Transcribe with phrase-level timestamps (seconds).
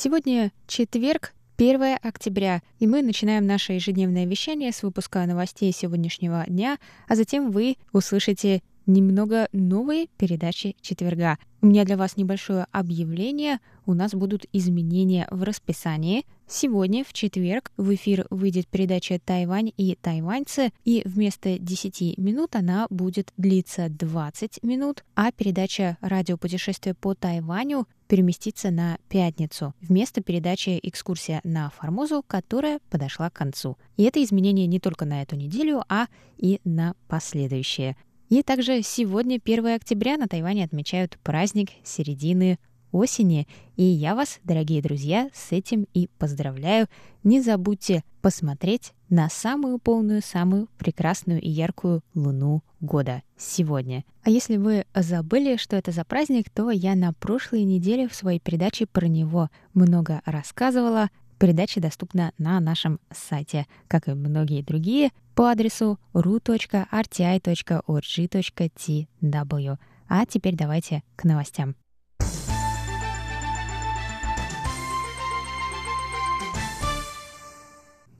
[0.00, 6.78] Сегодня четверг, 1 октября, и мы начинаем наше ежедневное вещание с выпуска новостей сегодняшнего дня,
[7.08, 11.38] а затем вы услышите немного новые передачи четверга.
[11.60, 13.60] У меня для вас небольшое объявление.
[13.84, 16.24] У нас будут изменения в расписании.
[16.46, 22.86] Сегодня, в четверг, в эфир выйдет передача «Тайвань и тайваньцы», и вместо 10 минут она
[22.90, 31.40] будет длиться 20 минут, а передача «Радиопутешествие по Тайваню» переместится на пятницу вместо передачи «Экскурсия
[31.44, 33.76] на Формозу», которая подошла к концу.
[33.96, 36.06] И это изменение не только на эту неделю, а
[36.38, 37.96] и на последующие.
[38.28, 42.58] И также сегодня, 1 октября, на Тайване отмечают праздник середины
[42.92, 43.46] осени.
[43.76, 46.88] И я вас, дорогие друзья, с этим и поздравляю.
[47.24, 54.04] Не забудьте посмотреть на самую полную, самую прекрасную и яркую луну года сегодня.
[54.22, 58.40] А если вы забыли, что это за праздник, то я на прошлой неделе в своей
[58.40, 61.08] передаче про него много рассказывала.
[61.38, 66.98] Передача доступна на нашем сайте, как и многие другие, по адресу ru.rti.org.tw.
[70.08, 71.76] А теперь давайте к новостям.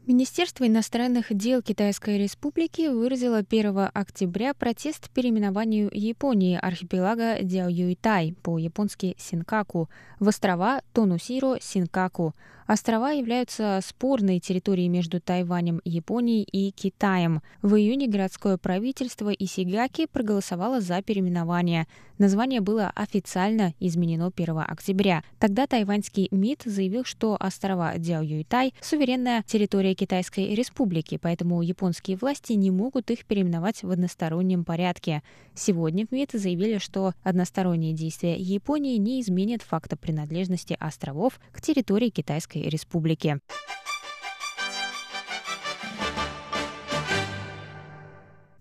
[0.07, 9.91] Министерство иностранных дел Китайской Республики выразило 1 октября протест переименованию Японии архипелага Дяоюйтай по-японски Синкаку
[10.19, 12.35] в острова Тонусиро Синкаку–
[12.69, 17.41] Острова являются спорной территорией между Тайванем, Японией и Китаем.
[17.63, 21.87] В июне городское правительство Исигаки проголосовало за переименование.
[22.19, 25.23] Название было официально изменено 1 октября.
[25.39, 32.71] Тогда тайваньский МИД заявил, что острова Дяо-Юйтай– суверенная территория Китайской республики, поэтому японские власти не
[32.71, 35.23] могут их переименовать в одностороннем порядке.
[35.55, 42.11] Сегодня в МИД заявили, что односторонние действия Японии не изменят факта принадлежности островов к территории
[42.11, 43.41] Китайской республики.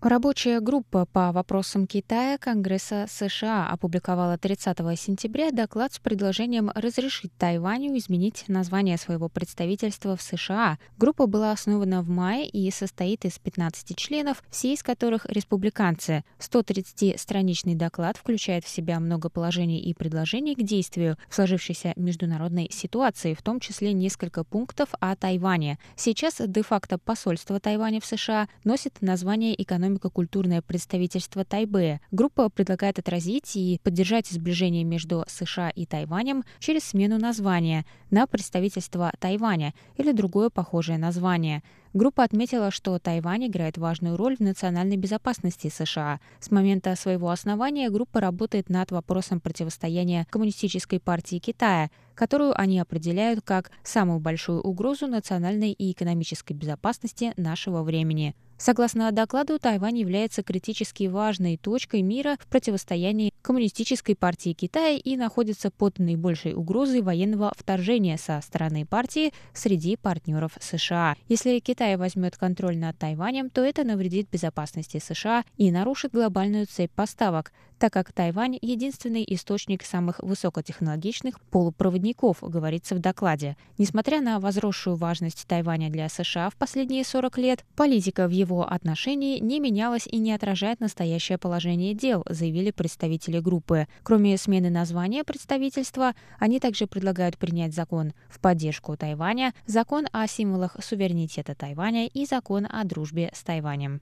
[0.00, 7.98] Рабочая группа по вопросам Китая Конгресса США опубликовала 30 сентября доклад с предложением разрешить Тайваню
[7.98, 10.78] изменить название своего представительства в США.
[10.98, 16.22] Группа была основана в мае и состоит из 15 членов, все из которых республиканцы.
[16.38, 23.34] 130-страничный доклад включает в себя много положений и предложений к действию в сложившейся международной ситуации,
[23.34, 25.76] в том числе несколько пунктов о Тайване.
[25.96, 32.00] Сейчас де-факто посольство Тайваня в США носит название экономики экономико-культурное представительство Тайбэя.
[32.10, 39.12] Группа предлагает отразить и поддержать сближение между США и Тайванем через смену названия на представительство
[39.18, 41.62] Тайваня или другое похожее название.
[41.94, 46.20] Группа отметила, что Тайвань играет важную роль в национальной безопасности США.
[46.38, 53.40] С момента своего основания группа работает над вопросом противостояния Коммунистической партии Китая, которую они определяют
[53.42, 58.34] как самую большую угрозу национальной и экономической безопасности нашего времени.
[58.58, 65.70] Согласно докладу, Тайвань является критически важной точкой мира в противостоянии Коммунистической партии Китая и находится
[65.70, 71.14] под наибольшей угрозой военного вторжения со стороны партии среди партнеров США.
[71.28, 76.90] Если Китай возьмет контроль над Тайванем, то это навредит безопасности США и нарушит глобальную цепь
[76.90, 83.56] поставок, так как Тайвань– единственный источник самых высокотехнологичных полупроводников, говорится в докладе.
[83.78, 89.38] Несмотря на возросшую важность Тайваня для США в последние 40 лет, политика в его отношении
[89.38, 93.86] не менялась и не отражает настоящее положение дел, заявили представители группы.
[94.02, 100.76] Кроме смены названия представительства, они также предлагают принять закон в поддержку Тайваня, закон о символах
[100.82, 104.00] суверенитета Тайваня и закон о дружбе с Тайванем.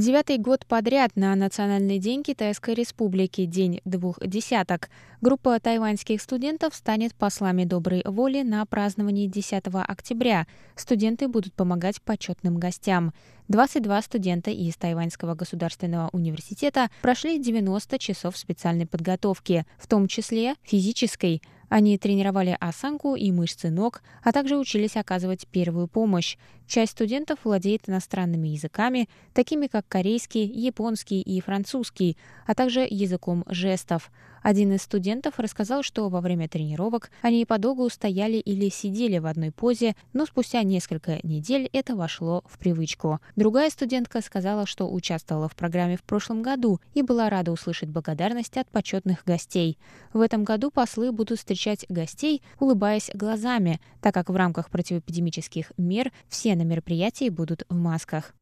[0.00, 4.88] Девятый год подряд на Национальный день Китайской Республики, День двух десяток,
[5.20, 10.46] группа тайваньских студентов станет послами доброй воли на праздновании 10 октября.
[10.74, 13.12] Студенты будут помогать почетным гостям.
[13.48, 21.42] 22 студента из Тайваньского государственного университета прошли 90 часов специальной подготовки, в том числе физической–
[21.70, 26.36] они тренировали осанку и мышцы ног, а также учились оказывать первую помощь.
[26.70, 34.12] Часть студентов владеет иностранными языками, такими как корейский, японский и французский, а также языком жестов.
[34.42, 39.50] Один из студентов рассказал, что во время тренировок они подолгу стояли или сидели в одной
[39.50, 43.18] позе, но спустя несколько недель это вошло в привычку.
[43.36, 48.56] Другая студентка сказала, что участвовала в программе в прошлом году и была рада услышать благодарность
[48.56, 49.76] от почетных гостей.
[50.12, 56.12] В этом году послы будут встречать гостей, улыбаясь глазами, так как в рамках противоэпидемических мер
[56.28, 58.34] все на мероприятии будут в масках.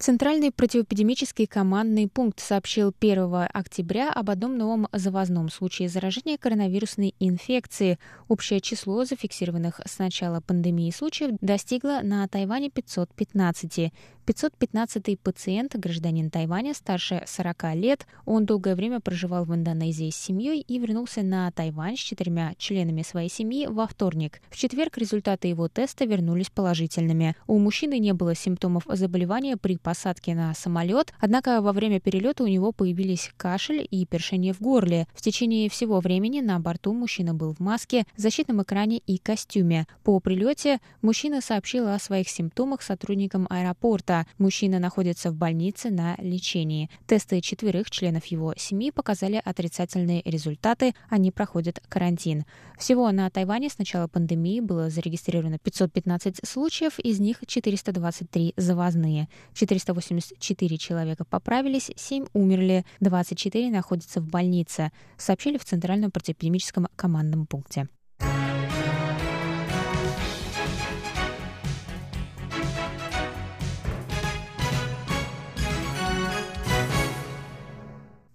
[0.00, 7.98] Центральный противоэпидемический командный пункт сообщил 1 октября об одном новом завозном случае заражения коронавирусной инфекции.
[8.26, 13.92] Общее число зафиксированных с начала пандемии случаев достигло на Тайване 515.
[14.30, 18.06] 515-й пациент, гражданин Тайваня, старше 40 лет.
[18.26, 23.02] Он долгое время проживал в Индонезии с семьей и вернулся на Тайвань с четырьмя членами
[23.02, 24.40] своей семьи во вторник.
[24.50, 27.34] В четверг результаты его теста вернулись положительными.
[27.48, 32.46] У мужчины не было симптомов заболевания при посадке на самолет, однако во время перелета у
[32.46, 35.08] него появились кашель и першение в горле.
[35.12, 39.88] В течение всего времени на борту мужчина был в маске, защитном экране и костюме.
[40.04, 44.19] По прилете мужчина сообщил о своих симптомах сотрудникам аэропорта.
[44.38, 46.90] Мужчина находится в больнице на лечении.
[47.06, 50.94] Тесты четверых членов его семьи показали отрицательные результаты.
[51.08, 52.44] Они проходят карантин.
[52.78, 59.28] Всего на Тайване с начала пандемии было зарегистрировано 515 случаев, из них 423 завозные.
[59.54, 67.88] 484 человека поправились, 7 умерли, 24 находятся в больнице, сообщили в Центральном противоэпидемическом командном пункте.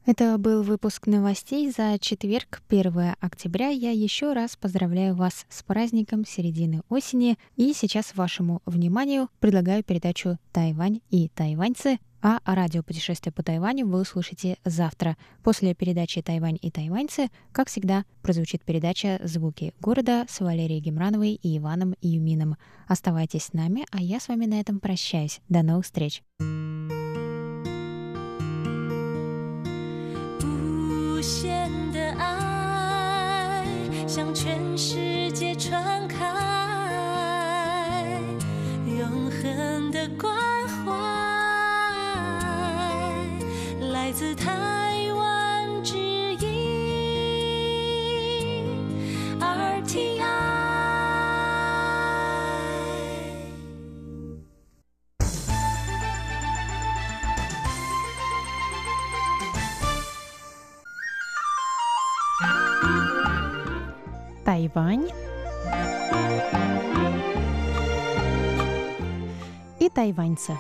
[0.06, 3.70] Это был выпуск новостей за четверг, 1 октября.
[3.70, 7.40] Я еще раз поздравляю вас с праздником середины осени.
[7.56, 14.58] И сейчас вашему вниманию предлагаю передачу «Тайвань и тайваньцы», а радиопутешествие по Тайваню вы услышите
[14.64, 15.18] завтра.
[15.44, 21.58] После передачи «Тайвань и тайваньцы», как всегда, прозвучит передача «Звуки города» с Валерией Гемрановой и
[21.58, 22.58] Иваном Юмином.
[22.88, 25.42] Оставайтесь с нами, а я с вами на этом прощаюсь.
[25.50, 26.22] До новых встреч!
[32.18, 33.66] 爱
[34.08, 36.18] 向全世界传开，
[38.86, 40.36] 永恒的关
[40.86, 40.92] 怀，
[43.92, 46.48] 来自台湾之音
[49.40, 50.35] ，RTI。
[69.96, 70.58] Тайваньцы.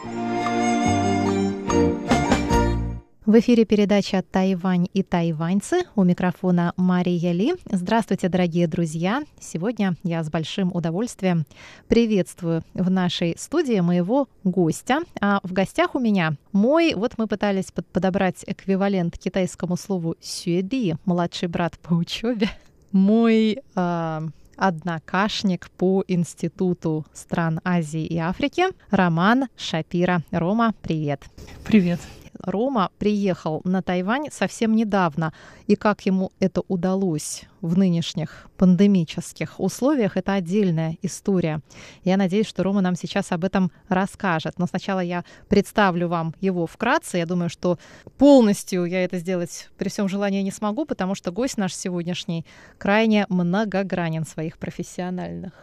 [3.25, 5.81] В эфире передача «Тайвань и тайваньцы».
[5.95, 7.55] У микрофона Мария Ли.
[7.69, 9.23] Здравствуйте, дорогие друзья.
[9.39, 11.45] Сегодня я с большим удовольствием
[11.87, 14.99] приветствую в нашей студии моего гостя.
[15.19, 21.49] А в гостях у меня мой, вот мы пытались подобрать эквивалент китайскому слову «сюэди», младший
[21.49, 22.49] брат по учебе
[22.95, 30.21] мой э, однокашник по Институту стран Азии и Африки Роман Шапира.
[30.31, 31.23] Рома, привет.
[31.63, 31.99] Привет.
[32.45, 35.33] Рома приехал на Тайвань совсем недавно.
[35.67, 41.61] И как ему это удалось в нынешних пандемических условиях, это отдельная история.
[42.03, 44.59] Я надеюсь, что Рома нам сейчас об этом расскажет.
[44.59, 47.17] Но сначала я представлю вам его вкратце.
[47.17, 47.79] Я думаю, что
[48.17, 52.45] полностью я это сделать при всем желании не смогу, потому что гость наш сегодняшний
[52.77, 55.53] крайне многогранен в своих профессиональных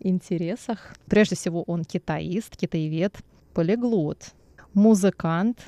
[0.00, 0.94] интересах.
[1.06, 3.14] Прежде всего, он китаист, китаевед,
[3.52, 4.32] полиглот,
[4.74, 5.58] музыкант,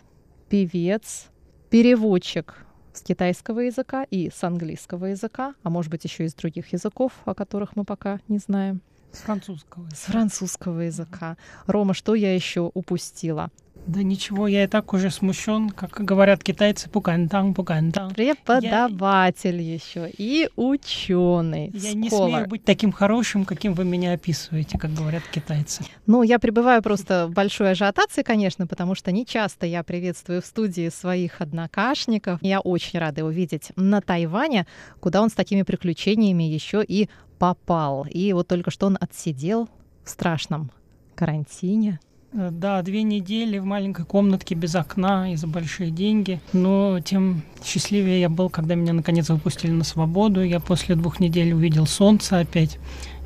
[0.53, 1.31] певец,
[1.71, 7.15] переводчик с китайского языка и с английского языка, а может быть еще из других языков,
[7.25, 8.83] о которых мы пока не знаем.
[9.13, 9.89] С французского.
[9.95, 11.39] С французского языка.
[11.67, 13.51] Рома, что я еще упустила?
[13.87, 18.15] Да ничего, я и так уже смущен, как говорят китайцы, пукантang, пукантang.
[18.15, 19.75] Преподаватель я...
[19.75, 21.71] еще и ученый.
[21.75, 25.85] Я не смею быть таким хорошим, каким вы меня описываете, как говорят китайцы.
[26.07, 30.47] Ну, я пребываю просто в большой ажиотации, конечно, потому что не часто я приветствую в
[30.47, 32.39] студии своих однокашников.
[32.43, 34.67] Я очень рада увидеть на Тайване,
[35.01, 37.09] куда он с такими приключениями еще и
[37.39, 38.07] попал.
[38.09, 39.69] И вот только что он отсидел
[40.05, 40.71] в страшном
[41.17, 41.99] карантине
[42.33, 46.41] Да, две недели в маленькой комнатке без окна и за большие деньги.
[46.55, 50.43] Но тем счастливее я был, когда меня наконец выпустили на свободу.
[50.43, 52.79] Я после двух недель увидел солнце опять.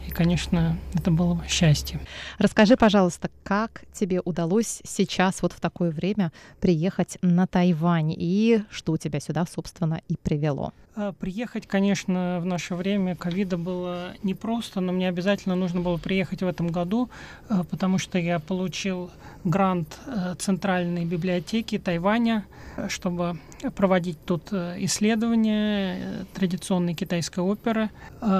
[0.08, 2.00] И, конечно, это было счастье.
[2.38, 8.96] Расскажи, пожалуйста, как тебе удалось сейчас вот в такое время приехать на Тайвань и что
[8.96, 10.72] тебя сюда, собственно, и привело?
[10.98, 16.42] А, Приехать, конечно, в наше время ковида было непросто, но мне обязательно нужно было приехать
[16.42, 17.10] в этом году,
[17.50, 19.10] э, потому что я получил
[19.44, 22.46] грант э, Центральной библиотеки Тайваня,
[22.88, 23.38] чтобы
[23.74, 27.90] проводить тут исследования э, традиционной китайской оперы.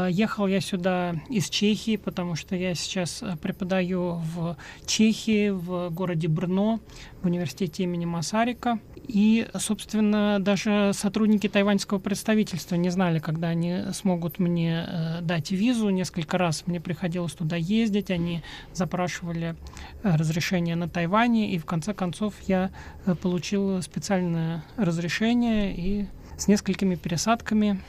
[0.09, 6.81] Ехал я сюда из Чехии, потому что я сейчас преподаю в Чехии, в городе Брно,
[7.21, 8.79] в университете имени Масарика.
[9.09, 15.91] И, собственно, даже сотрудники тайваньского представительства не знали, когда они смогут мне э, дать визу.
[15.91, 19.55] Несколько раз мне приходилось туда ездить, они запрашивали
[20.03, 22.71] э, разрешение на Тайване, и в конце концов я
[23.05, 27.81] э, получил специальное разрешение, и с несколькими пересадками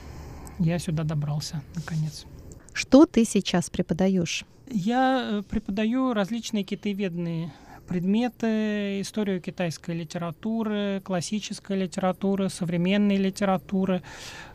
[0.60, 2.26] я сюда добрался, наконец.
[2.74, 4.46] Что ты сейчас преподаешь?
[4.70, 7.52] Я э, преподаю различные китаеведные
[7.88, 14.02] предметы, историю китайской литературы, классической литературы, современной литературы.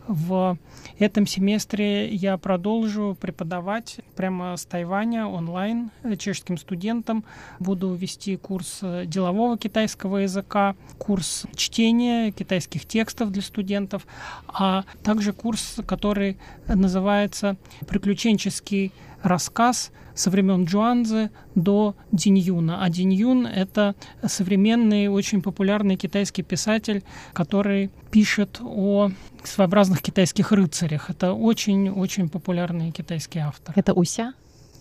[0.09, 0.59] В
[0.99, 7.25] этом семестре я продолжу преподавать прямо с Тайваня онлайн чешским студентам.
[7.61, 14.07] Буду вести курс делового китайского языка, курс чтения китайских текстов для студентов,
[14.49, 16.37] а также курс, который
[16.67, 22.85] называется «Приключенческий рассказ со времен Джуанзы до Диньюна.
[22.85, 23.95] А Диньюн— это
[24.27, 27.03] современный, очень популярный китайский писатель,
[27.33, 29.11] который пишет о
[29.43, 31.09] своеобразных китайских рыцарях.
[31.11, 33.75] Это очень-очень популярный китайский автор.
[33.77, 34.35] Это Уся?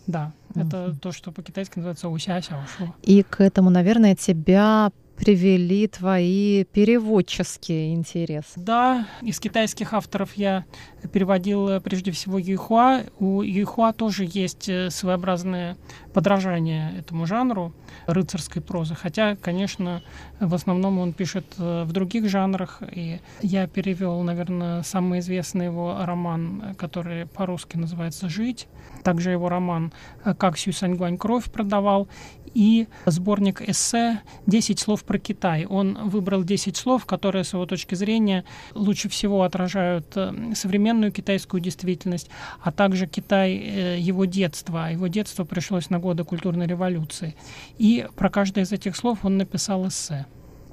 [0.08, 2.94] Да, это то, что по-китайски называется уся сяошу.
[3.04, 4.92] И к этому, наверное, тебя
[5.22, 8.54] привели твои переводческие интересы.
[8.56, 10.66] Да, из китайских авторов я
[11.14, 13.04] переводил э, прежде всего Юйхуа.
[13.20, 15.78] У Юйхуа тоже есть э, своеобразное
[16.14, 17.72] подражание этому жанру
[18.08, 18.96] рыцарской прозы.
[18.96, 20.02] Хотя, конечно,
[20.40, 22.82] в основном он пишет э, в других жанрах.
[22.92, 28.68] И я перевел, наверное, самый известный его роман, который по-русски называется «Жить».
[29.04, 29.92] Также его роман
[30.38, 32.08] «Как Сю Саньгуань кровь продавал»
[32.54, 35.66] и сборник эссе «10 слов про Китай».
[35.66, 38.44] Он выбрал 10 слов, которые, с его точки зрения,
[38.74, 42.30] лучше всего отражают э, современную китайскую действительность,
[42.62, 44.92] а также Китай э, его детства.
[44.92, 47.36] Его детство пришлось на годы культурной революции.
[47.78, 50.26] И про каждое из этих слов он написал эссе.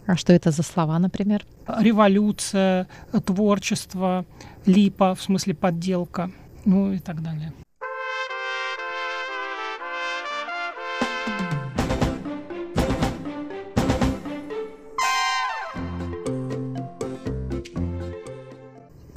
[0.06, 1.44] А что это за слова, например?
[1.66, 2.88] Революция,
[3.26, 4.24] творчество,
[4.64, 6.30] липа, в смысле подделка,
[6.64, 7.52] ну и так далее.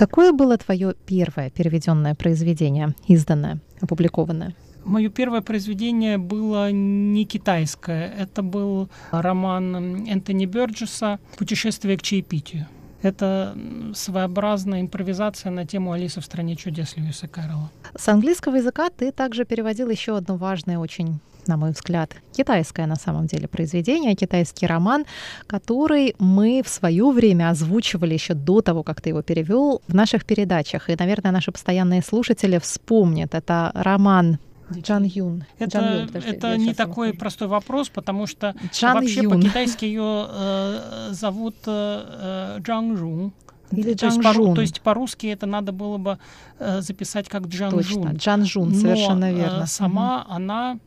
[0.02, 4.56] Какое было твое первое переведенное произведение, изданное, опубликованное?
[4.84, 8.12] Мое первое произведение было не китайское.
[8.18, 12.66] Это был роман Энтони Бёрджеса «Путешествие к чаепитию».
[13.04, 13.56] Это
[13.94, 17.70] своеобразная импровизация на тему «Алиса в стране чудес» Льюиса Кэрролла.
[17.96, 22.96] С английского языка ты также переводил еще одно важное очень на мой взгляд, китайское на
[22.96, 25.06] самом деле произведение, китайский роман,
[25.48, 30.26] который мы в свое время озвучивали еще до того, как ты его перевел в наших
[30.26, 30.90] передачах.
[30.90, 33.36] И, наверное, наши постоянные слушатели вспомнят.
[33.36, 34.40] Это роман
[34.74, 35.44] Джан Юн.
[35.60, 37.20] Это, Джан Юн, подожди, это не такой скажу.
[37.20, 39.42] простой вопрос, потому что Джан вообще Юн.
[39.42, 43.34] по-китайски ее э, зовут э, э, Джан Жун.
[43.72, 46.20] Или то, есть по, то есть по-русски это надо было бы
[46.60, 48.18] э, записать как Джан Точно, Жун.
[48.18, 49.66] Джан Жун, Но, совершенно э, верно.
[49.66, 50.78] сама она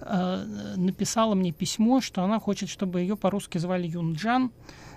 [0.00, 4.50] э, написала мне письмо, что она хочет, чтобы ее по-русски звали Юнджан.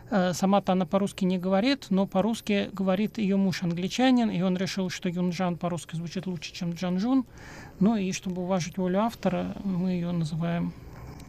[0.10, 4.90] Э, Сама-то она по-русски не говорит, но по-русски говорит ее муж англичанин, и он решил,
[4.90, 7.26] что Юнджан по-русски звучит лучше, чем Джанжун.
[7.80, 10.74] Ну и чтобы уважить волю автора, мы ее называем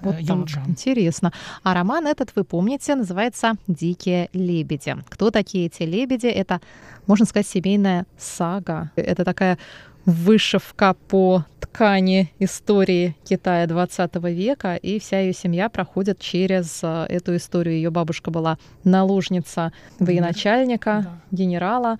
[0.02, 0.64] э, Вот так, Юнджан.
[0.68, 1.32] интересно.
[1.62, 4.96] А роман этот, вы помните, называется «Дикие лебеди».
[5.08, 6.26] Кто такие эти лебеди?
[6.26, 6.60] Это,
[7.06, 8.90] можно сказать, семейная сага.
[8.96, 9.58] Это такая
[10.06, 17.36] вышивка по ткани истории Китая 20 века, и вся ее семья проходит через э, эту
[17.36, 17.74] историю.
[17.74, 21.98] Ее бабушка была наложница военачальника, генерала.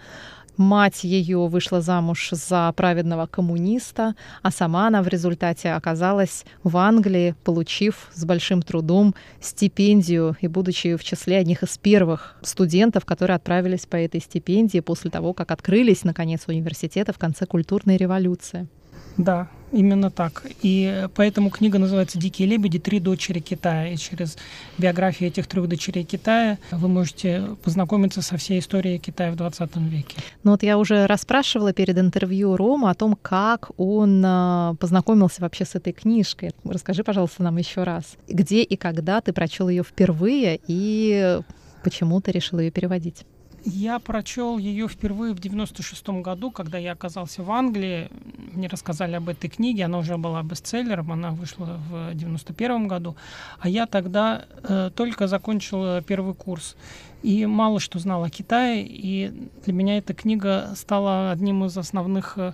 [0.56, 7.34] Мать ее вышла замуж за праведного коммуниста, а сама она в результате оказалась в Англии,
[7.42, 13.86] получив с большим трудом стипендию и будучи в числе одних из первых студентов, которые отправились
[13.86, 18.68] по этой стипендии после того, как открылись, наконец, университеты в конце культурной революции.
[19.16, 20.44] Да, именно так.
[20.62, 22.78] И поэтому книга называется «Дикие лебеди.
[22.78, 23.88] Три дочери Китая».
[23.88, 24.36] И через
[24.78, 30.16] биографию этих трех дочерей Китая вы можете познакомиться со всей историей Китая в 20 веке.
[30.42, 35.64] Ну вот я уже расспрашивала перед интервью Рома о том, как он а, познакомился вообще
[35.64, 36.52] с этой книжкой.
[36.64, 41.40] Расскажи, пожалуйста, нам еще раз, где и когда ты прочел ее впервые и
[41.82, 43.24] почему ты решил ее переводить?
[43.66, 48.10] Я прочел ее впервые в 96 году, когда я оказался в Англии.
[48.52, 53.16] Мне рассказали об этой книге, она уже была бестселлером, она вышла в 91 году.
[53.58, 56.76] А я тогда э, только закончил первый курс
[57.22, 58.86] и мало что знал о Китае.
[58.86, 62.52] И для меня эта книга стала одним из основных э,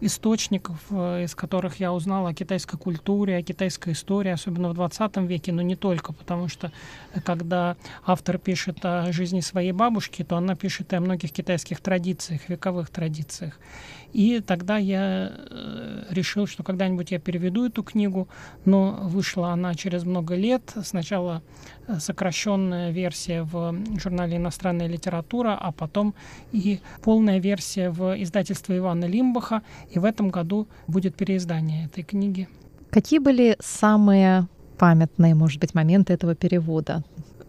[0.00, 5.16] источников, э, из которых я узнал о китайской культуре, о китайской истории, особенно в 20
[5.26, 6.70] веке, но не только, потому что
[7.14, 7.76] э, когда
[8.06, 12.90] автор пишет о жизни своей бабушки, то она пишет и о многих китайских традициях, вековых
[12.90, 13.58] традициях.
[14.12, 18.28] И тогда я э, решил, что когда-нибудь я переведу эту книгу,
[18.64, 20.62] но вышла она через много лет.
[20.82, 21.42] Сначала
[21.86, 26.14] э, сокращенная версия в журнале «Иностранная литература», а потом
[26.52, 29.62] и полная версия в издательстве Ивана Лимбаха.
[29.90, 32.48] И в этом году будет переиздание этой книги.
[32.90, 34.48] Какие были самые
[34.78, 37.04] памятные, может быть, моменты этого перевода?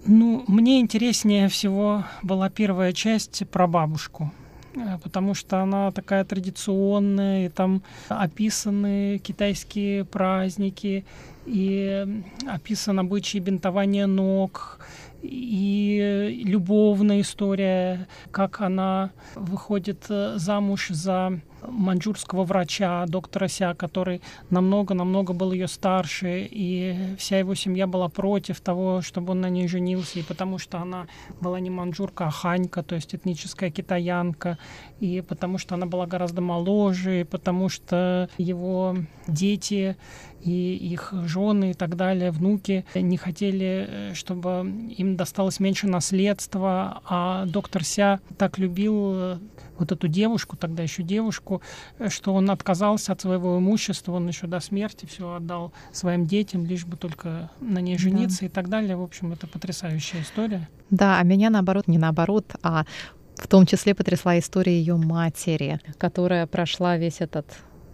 [0.05, 4.31] Ну, мне интереснее всего была первая часть про бабушку.
[4.79, 11.05] Э, потому что она такая традиционная, и там описаны китайские праздники,
[11.45, 12.07] и
[12.47, 14.79] описан обычай бинтования ног,
[15.21, 25.33] и любовная история, как она выходит э, замуж за маньчжурского врача, доктора Ся, который намного-намного
[25.33, 30.19] был ее старше, и вся его семья была против того, чтобы он на ней женился,
[30.19, 31.07] и потому что она
[31.41, 34.57] была не маньчжурка, а ханька, то есть этническая китаянка,
[34.99, 38.95] и потому что она была гораздо моложе, и потому что его
[39.27, 39.95] дети
[40.41, 47.01] и их жены и так далее, внуки не хотели, э, чтобы им досталось меньше наследства,
[47.05, 49.37] а доктор Ся так любил э,
[49.77, 51.61] вот эту девушку, тогда еще девушку,
[51.97, 56.65] э, что он отказался от своего имущества, он еще до смерти все отдал своим детям,
[56.65, 58.45] лишь бы только на ней жениться да.
[58.45, 58.95] и так далее.
[58.95, 60.67] В общем, это потрясающая история.
[60.89, 62.85] Да, а меня наоборот, не наоборот, а
[63.35, 67.45] в том числе потрясла история ее матери, которая прошла весь этот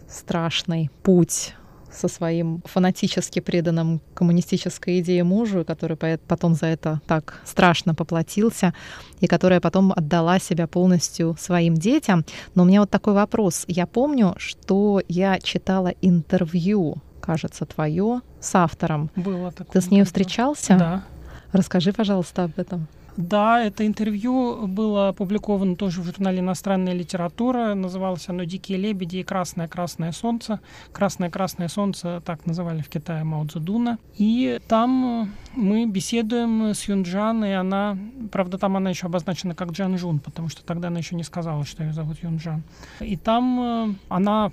[0.08, 1.54] страшный путь
[1.96, 8.74] со своим фанатически преданным коммунистической идее мужу, который потом за это так страшно поплатился,
[9.20, 12.26] и которая потом отдала себя полностью своим детям.
[12.54, 13.66] Но у меня вот такой вопрос.
[13.68, 19.10] Я помню, что я читала интервью, кажется, твое с автором.
[19.16, 19.74] Было такое.
[19.74, 20.78] Ты с ней встречался?
[20.78, 21.04] Да.
[21.52, 22.88] Расскажи, пожалуйста, об этом.
[23.18, 27.74] Да, это интервью было опубликовано тоже в журнале «Иностранная литература».
[27.74, 30.60] Называлось оно «Дикие лебеди и красное-красное солнце».
[30.92, 34.00] «Красное-красное солнце» так называли в Китае Мао Цзэдуна.
[34.18, 37.98] И там мы беседуем с Юнджан, и она,
[38.32, 41.64] правда, там она еще обозначена как Джан Жун, потому что тогда она еще не сказала,
[41.66, 42.64] что ее зовут Юнджан.
[43.00, 44.52] И там э, она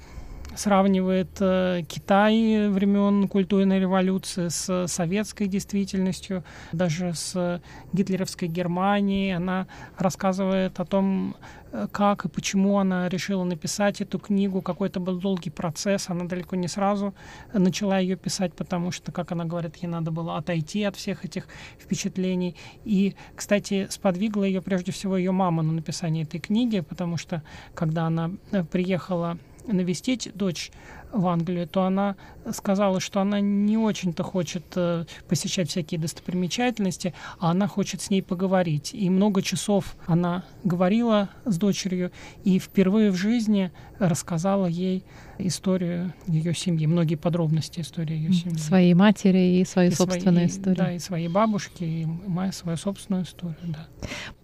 [0.56, 7.60] сравнивает э, Китай времен культурной революции с советской действительностью, даже с
[7.92, 9.32] гитлеровской Германией.
[9.32, 11.36] Она рассказывает о том,
[11.72, 14.62] э, как и почему она решила написать эту книгу.
[14.62, 16.10] Какой-то был долгий процесс.
[16.10, 17.14] Она далеко не сразу
[17.52, 21.48] начала ее писать, потому что, как она говорит, ей надо было отойти от всех этих
[21.78, 22.56] впечатлений.
[22.84, 27.42] И, кстати, сподвигла ее прежде всего ее мама на написание этой книги, потому что,
[27.74, 30.70] когда она э, приехала навестить дочь
[31.12, 32.16] в Англию, то она
[32.52, 38.22] сказала, что она не очень-то хочет э, посещать всякие достопримечательности, а она хочет с ней
[38.22, 38.90] поговорить.
[38.94, 42.10] И много часов она говорила с дочерью
[42.44, 45.04] и впервые в жизни рассказала ей
[45.38, 48.56] историю ее семьи, многие подробности истории ее семьи.
[48.56, 50.76] Своей матери и свою и собственную своей, историю.
[50.76, 53.86] Да, и своей бабушки, и моя, свою собственную историю, да.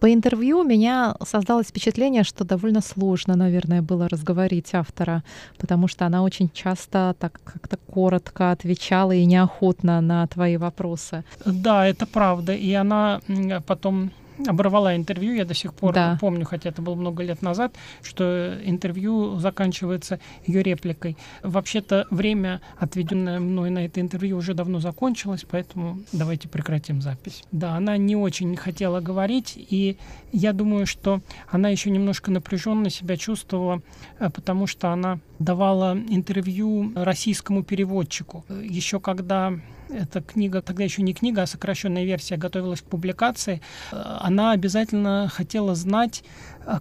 [0.01, 5.25] По интервью у меня создалось впечатление, что довольно сложно, наверное, было разговорить автора,
[5.57, 11.25] потому что она очень часто так как-то коротко отвечала и неохотно на твои вопросы.
[11.47, 12.53] Да, это правда.
[12.53, 13.21] И она
[13.67, 14.11] потом
[14.47, 16.19] оборвала интервью, я до сих пор да.
[16.21, 21.17] помню, хотя это было много лет назад, что интервью заканчивается ее репликой.
[21.43, 27.45] Вообще-то время, отведенное мной на это интервью, уже давно закончилось, поэтому давайте прекратим запись.
[27.53, 29.97] Да, она не очень хотела говорить, и
[30.33, 31.21] я думаю, что
[31.51, 33.83] она еще немножко напряженно себя чувствовала,
[34.19, 38.45] э, потому что она давала интервью российскому переводчику.
[38.49, 39.55] Еще когда
[39.89, 45.75] эта книга, тогда еще не книга, а сокращенная версия, готовилась к публикации, она обязательно хотела
[45.75, 46.25] знать,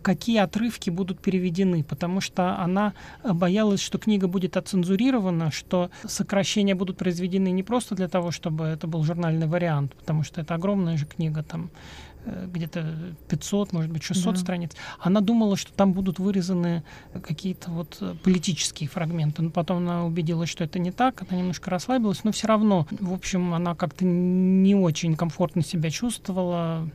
[0.02, 2.94] какие отрывки будут переведены, потому что она
[3.24, 8.88] боялась, что книга будет оцензурирована, что сокращения будут произведены не просто для того, чтобы это
[8.88, 11.66] был журнальный вариант, потому что это огромная же книга, там.
[11.66, 12.07] Э,
[12.48, 14.40] где-то 500, может быть, 600 да.
[14.40, 14.72] страниц.
[15.00, 16.84] Она думала, что там будут вырезаны
[17.24, 19.42] какие-то вот э, политические фрагменты.
[19.42, 23.14] Но потом она убедилась, что это не так, она немножко расслабилась, но все равно, в
[23.14, 26.90] общем, она как-то не очень комфортно себя чувствовала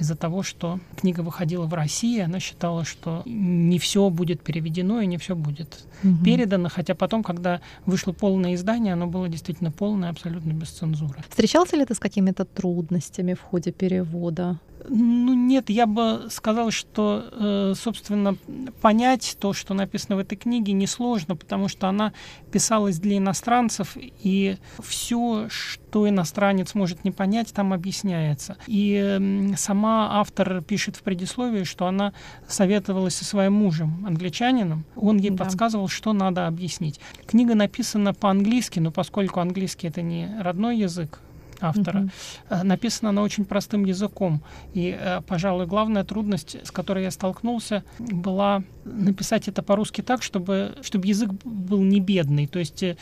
[0.00, 5.06] из-за того, что книга выходила в России, она считала, что не все будет переведено и
[5.06, 6.24] не все будет угу.
[6.24, 11.22] передано, хотя потом, когда вышло полное издание, оно было действительно полное, абсолютно без цензуры.
[11.28, 14.58] Встречался ли ты с какими-то трудностями в ходе перевода?
[14.88, 18.36] Ну нет, я бы сказал, что, э, собственно,
[18.80, 22.12] понять то, что написано в этой книге, несложно, потому что она
[22.50, 28.56] писалась для иностранцев, и все, что иностранец может не понять, там объясняется.
[28.66, 32.12] И сама автор пишет в предисловии, что она
[32.48, 34.84] советовалась со своим мужем, англичанином.
[34.96, 35.44] Он ей да.
[35.44, 37.00] подсказывал, что надо объяснить.
[37.26, 41.20] Книга написана по-английски, но поскольку английский это не родной язык
[41.60, 42.08] автора.
[42.50, 42.64] Угу.
[42.64, 44.42] Написана она очень простым языком.
[44.74, 50.74] И, э, пожалуй, главная трудность, с которой я столкнулся, была написать это по-русски так, чтобы,
[50.82, 52.46] чтобы язык был не бедный.
[52.46, 52.96] То есть э,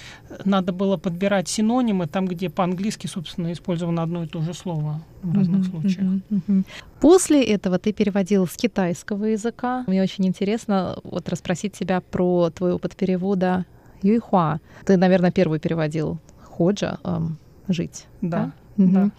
[0.45, 5.35] надо было подбирать синонимы там, где по-английски, собственно, использовано одно и то же слово в
[5.35, 6.23] разных uh-huh, случаях.
[6.31, 6.65] Uh-huh.
[7.01, 9.85] После этого ты переводил с китайского языка.
[9.87, 13.65] Мне очень интересно вот расспросить тебя про твой опыт перевода
[14.03, 14.61] Юйхуа.
[14.85, 16.99] Ты, наверное, первый переводил Ходжа.
[17.05, 18.07] Эм, жить.
[18.21, 18.53] Да.
[18.77, 18.87] да?
[18.87, 19.11] да.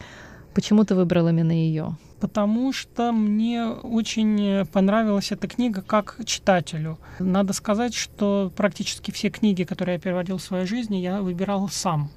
[0.53, 1.97] Почему ты выбрал именно ее?
[2.19, 6.99] Потому что мне очень понравилась эта книга как читателю.
[7.19, 12.09] Надо сказать, что практически все книги, которые я переводил в своей жизни, я выбирал сам.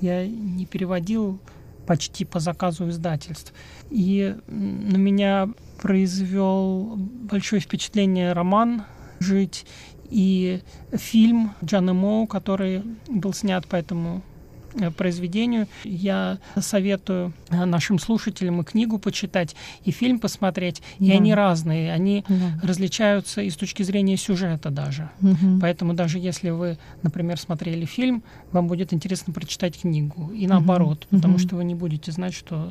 [0.00, 1.40] Я не переводил
[1.86, 3.52] почти по заказу издательств.
[3.90, 5.48] И на меня
[5.80, 8.84] произвел большое впечатление роман
[9.18, 9.66] «Жить»
[10.10, 10.60] и
[10.92, 14.22] фильм Джана Моу, который был снят по этому
[14.96, 15.66] произведению.
[15.84, 20.82] Я советую э, нашим слушателям и книгу почитать, и фильм посмотреть.
[20.98, 22.60] И они разные, они да.
[22.62, 25.10] различаются и с точки зрения сюжета даже.
[25.22, 25.60] Угу.
[25.60, 30.32] Поэтому даже если вы, например, смотрели фильм, вам будет интересно прочитать книгу.
[30.32, 31.16] И наоборот, угу.
[31.16, 32.70] потому что вы не будете знать, что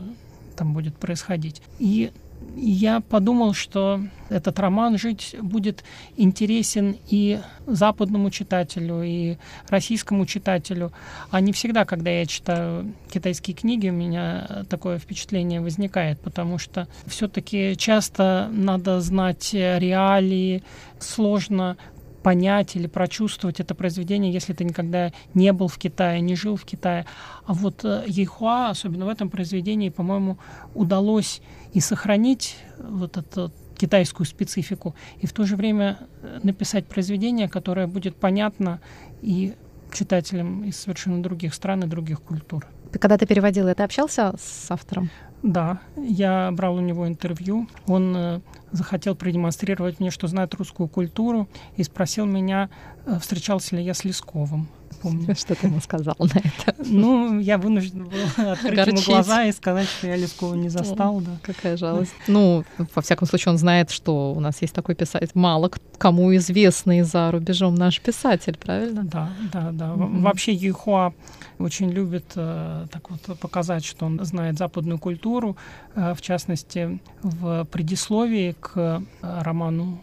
[0.56, 1.62] там будет происходить.
[1.80, 2.12] И
[2.56, 5.84] я подумал, что этот роман «Жить» будет
[6.18, 9.38] интересен и западному читателю, и
[9.70, 10.92] российскому читателю.
[11.32, 16.88] А не всегда, когда я читаю китайские книги, у меня такое впечатление возникает, потому что
[17.06, 20.64] все-таки часто надо знать реалии,
[21.00, 21.78] сложно
[22.26, 26.66] понять или прочувствовать это произведение, если ты никогда не был в Китае, не жил в
[26.66, 27.06] Китае.
[27.46, 30.40] А вот э, Ейхуа, особенно в этом произведении, по-моему,
[30.74, 31.44] удалось
[31.76, 37.86] и сохранить вот эту китайскую специфику, и в то же время э, написать произведение, которое
[37.86, 38.80] будет понятно
[39.22, 39.54] и
[39.94, 42.66] читателям из совершенно других стран и других культур.
[43.00, 45.12] Когда ты переводил это, общался с автором?
[45.46, 47.68] Да, я брал у него интервью.
[47.86, 52.72] Он э, захотел продемонстрировать мне, что знает русскую культуру, и спросил меня,
[53.06, 54.68] э, встречался ли я с Лесковым
[55.06, 55.36] помню.
[55.36, 56.76] Что ты ему сказал на это?
[56.78, 58.18] Ну, я вынужден был
[58.52, 61.22] открыть ему глаза и сказать, что я Лескова не застал.
[61.22, 61.32] Да.
[61.44, 62.14] Какая жалость.
[62.28, 62.64] Ну,
[62.96, 65.30] во всяком случае, он знает, что у нас есть такой писатель.
[65.34, 69.04] Мало кому известный за рубежом наш писатель, правильно?
[69.04, 69.94] Да, да, да.
[69.96, 71.14] Вообще Юхуа
[71.60, 75.56] очень любит э, так вот показать, что он знает западную культуру,
[75.96, 80.02] э, в частности, в предисловии к э, роману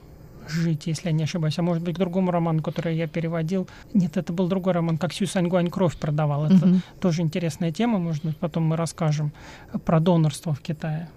[0.49, 1.59] жить, если я не ошибаюсь.
[1.59, 3.69] А может быть, к другому роману, который я переводил.
[3.95, 6.47] Нет, это был другой роман, как Сью Саньгуань кровь продавал.
[6.47, 6.81] Это угу.
[7.01, 7.99] тоже интересная тема.
[7.99, 9.33] Может быть, потом мы расскажем
[9.85, 11.09] про донорство в Китае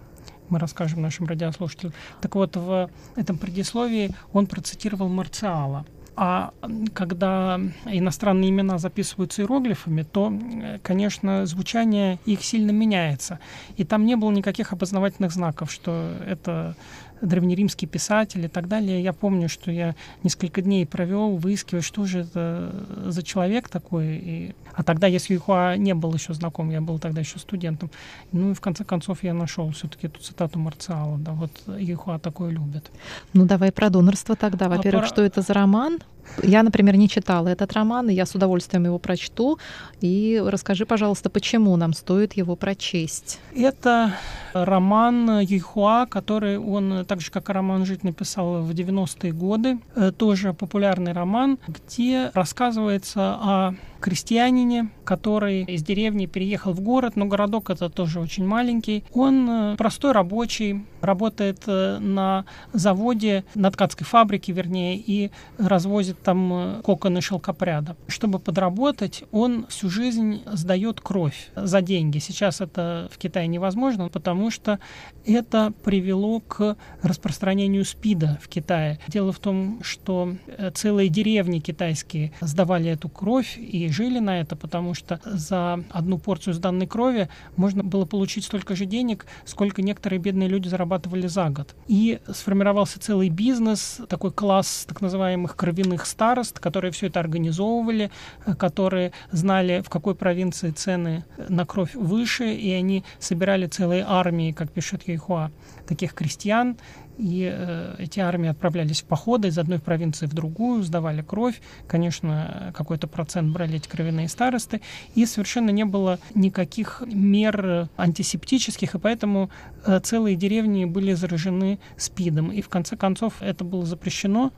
[0.49, 1.93] мы расскажем нашим радиослушателям.
[2.21, 5.85] Так вот, в этом предисловии он процитировал Марциала.
[6.17, 6.53] А
[6.93, 10.33] когда иностранные имена записываются иероглифами, то,
[10.81, 13.39] конечно, звучание их сильно меняется.
[13.75, 16.75] И там не было никаких опознавательных знаков, что это
[17.21, 19.01] древнеримский писатель и так далее.
[19.01, 24.05] Я помню, что я несколько дней провел, выискивая, что же это за человек такой.
[24.17, 24.55] И...
[24.73, 27.89] А тогда я с Юхуа не был еще знаком, я был тогда еще студентом.
[28.31, 31.17] Ну и в конце концов я нашел все-таки эту цитату Марциала.
[31.17, 32.91] Да, вот Юхуа такое любит.
[33.33, 34.69] Ну давай про донорство тогда.
[34.69, 35.13] Во-первых, а про...
[35.13, 35.99] что это за роман?
[36.43, 39.59] Я, например, не читала этот роман, и я с удовольствием его прочту.
[40.01, 43.39] И расскажи, пожалуйста, почему нам стоит его прочесть?
[43.55, 44.13] Это
[44.53, 49.79] роман Юйхуа, который он, так же как и роман «Жить» написал в 90-е годы.
[49.95, 57.25] Э, тоже популярный роман, где рассказывается о крестьянине, который из деревни переехал в город, но
[57.25, 59.03] городок это тоже очень маленький.
[59.13, 66.53] Он э, простой рабочий, работает э, на заводе, на ткацкой фабрике, вернее, и развозит там
[66.53, 67.97] э, коконы шелкопряда.
[68.07, 72.19] Чтобы подработать, он всю жизнь сдает кровь за деньги.
[72.19, 74.77] Сейчас это в Китае невозможно, потому что
[75.25, 78.99] это привело к распространению СПИДа в Китае.
[79.07, 80.35] Дело в том, что
[80.75, 86.53] целые деревни китайские сдавали эту кровь и жили на это, потому что за одну порцию
[86.53, 91.75] сданной крови можно было получить столько же денег, сколько некоторые бедные люди зарабатывали за год.
[91.87, 98.11] И сформировался целый бизнес, такой класс так называемых кровяных старост, которые все это организовывали,
[98.57, 104.71] которые знали, в какой провинции цены на кровь выше, и они собирали целые армии, как
[104.71, 105.51] пишет Юйхуа,
[105.87, 106.77] таких крестьян,
[107.17, 111.61] и э, эти армии отправлялись в походы из одной провинции в другую, сдавали кровь.
[111.87, 114.81] Конечно, какой-то процент брали эти кровяные старосты.
[115.15, 119.49] И совершенно не было никаких мер антисептических, и поэтому
[119.85, 122.51] э, целые деревни были заражены СПИДом.
[122.51, 124.51] И в конце концов это было запрещено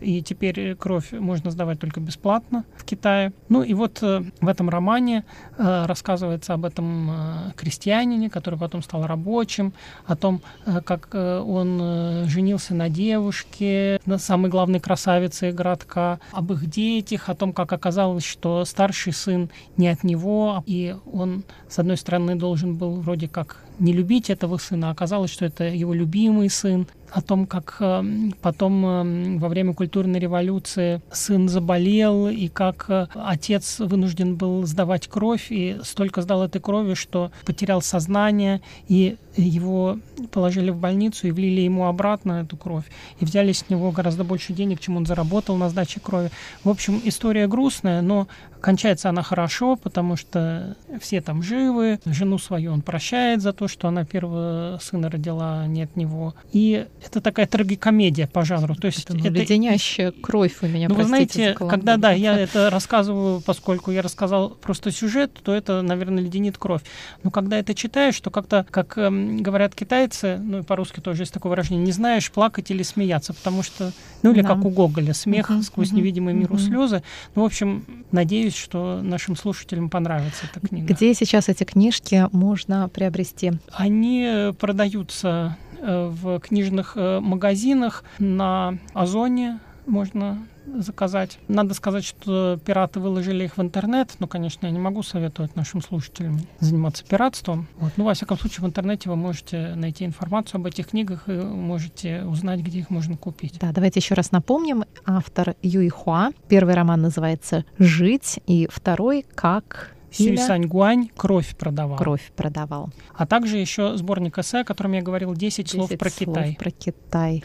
[0.00, 3.32] и теперь кровь можно сдавать только бесплатно в Китае.
[3.48, 5.24] Ну и вот э, в этом романе
[5.56, 9.72] э, рассказывается об этом э, крестьянине, который потом стал рабочим,
[10.06, 10.42] о том,
[10.84, 17.52] как он женился на девушке, на самой главной красавице городка, об их детях, о том,
[17.52, 23.00] как оказалось, что старший сын не от него, и он, с одной стороны, должен был
[23.00, 27.46] вроде как не любить этого сына, а оказалось, что это его любимый сын о том,
[27.46, 34.34] как эм, потом эм, во время культурной революции сын заболел, и как э, отец вынужден
[34.34, 39.98] был сдавать кровь, и столько сдал этой крови, что потерял сознание, и его
[40.32, 42.84] положили в больницу и влили ему обратно эту кровь,
[43.20, 46.30] и взяли с него гораздо больше денег, чем он заработал на сдаче крови.
[46.64, 48.26] В общем, история грустная, но
[48.64, 53.88] кончается она хорошо, потому что все там живы, жену свою он прощает за то, что
[53.88, 56.34] она первого сына родила а не от него.
[56.52, 58.74] И это такая трагикомедия по жанру.
[58.74, 62.38] То есть это, ну, это леденящая кровь у меня, Ну, вы знаете, когда, да, я
[62.38, 66.82] это рассказываю, поскольку я рассказал просто сюжет, то это, наверное, леденит кровь.
[67.22, 71.34] Но когда это читаешь, то как-то, как эм, говорят китайцы, ну и по-русски тоже есть
[71.34, 74.48] такое выражение, не знаешь, плакать или смеяться, потому что, ну или да.
[74.48, 76.66] как у Гоголя, смех uh-huh, сквозь uh-huh, невидимый миру uh-huh.
[76.66, 77.02] слезы.
[77.34, 80.92] Ну, в общем, надеюсь, что нашим слушателям понравится эта книга.
[80.92, 83.52] Где сейчас эти книжки можно приобрести?
[83.72, 91.38] Они продаются Э, в книжных э, магазинах на Озоне можно заказать.
[91.48, 95.82] Надо сказать, что пираты выложили их в интернет, но, конечно, я не могу советовать нашим
[95.82, 97.68] слушателям заниматься пиратством.
[97.76, 97.92] Вот.
[97.96, 102.24] Ну, во всяком случае, в интернете вы можете найти информацию об этих книгах и можете
[102.24, 103.58] узнать, где их можно купить.
[103.60, 104.84] Да, давайте еще раз напомним.
[105.04, 106.30] Автор Юй Хуа.
[106.48, 111.96] Первый роман называется «Жить», и второй «Как Сюй Саньгуань «Кровь продавал».
[111.96, 112.90] «Кровь продавал».
[113.16, 116.56] А также еще сборник эссе, о котором я говорил, «10, 10 слов про слов Китай».
[116.58, 117.44] про Китай.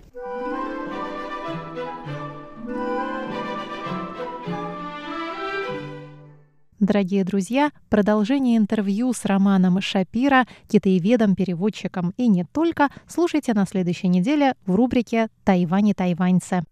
[6.79, 14.07] Дорогие друзья, продолжение интервью с Романом Шапира, китаеведом, переводчиком и не только, слушайте на следующей
[14.07, 16.63] неделе в рубрике «Тайвань и тайваньцы».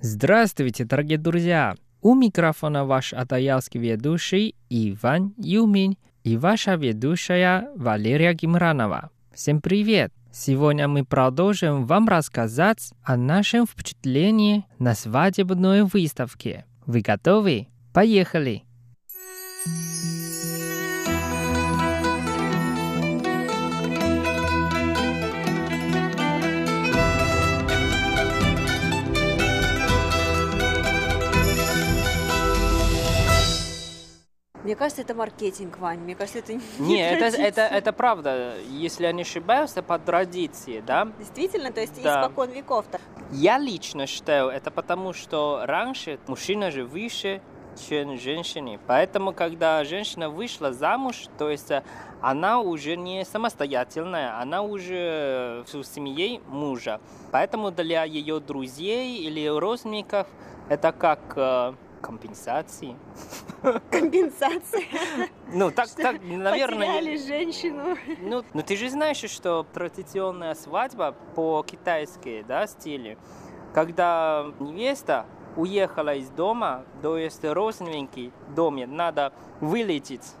[0.00, 1.74] Здравствуйте, дорогие друзья!
[2.00, 9.10] У микрофона ваш атаялский ведущий Иван Юмин и ваша ведущая Валерия Гимранова.
[9.34, 10.12] Всем привет!
[10.32, 16.64] Сегодня мы продолжим вам рассказать о нашем впечатлении на свадебной выставке.
[16.86, 17.68] Вы готовы?
[17.92, 18.64] Поехали!
[34.64, 35.98] Мне кажется, это маркетинг, Вань.
[35.98, 38.54] Мне кажется, это не Нет, это, это, это правда.
[38.68, 41.08] Если я не ошибаюсь, это по традиции, да?
[41.18, 42.22] Действительно, то есть да.
[42.22, 43.00] испокон веков-то.
[43.32, 47.40] Я лично считаю, это потому, что раньше мужчина же выше,
[47.88, 48.78] чем женщины.
[48.86, 51.82] Поэтому, когда женщина вышла замуж, то есть э,
[52.20, 57.00] она уже не самостоятельная, она уже в семье мужа.
[57.30, 60.26] Поэтому для ее друзей или родственников
[60.68, 62.96] это как э, компенсации.
[63.90, 64.82] Компенсация?
[65.52, 66.98] Ну, так, так наверное...
[66.98, 67.96] Потеряли женщину.
[68.20, 73.16] Ну, ну, ты же знаешь, что традиционная свадьба по-китайски, да, стиле,
[73.72, 80.34] когда невеста уехала из дома, то есть родственники в доме, надо вылететь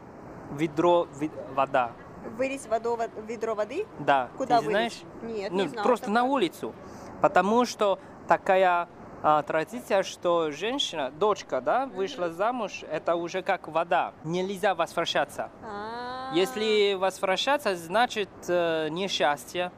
[0.52, 1.92] ведро ви- вода.
[2.36, 3.86] Вылить водо, ведро воды?
[3.98, 4.28] Да.
[4.36, 4.70] Куда Ты вылить?
[4.70, 5.02] знаешь?
[5.22, 6.34] Нет, Ну, не знала просто на такого.
[6.34, 6.74] улицу.
[7.20, 7.98] Потому что
[8.28, 8.88] такая
[9.24, 14.12] а, традиция, что женщина, дочка, да, вышла замуж, это уже как вода.
[14.24, 15.48] Нельзя возвращаться.
[15.62, 16.32] А.
[16.34, 19.70] Если возвращаться, значит э, несчастье.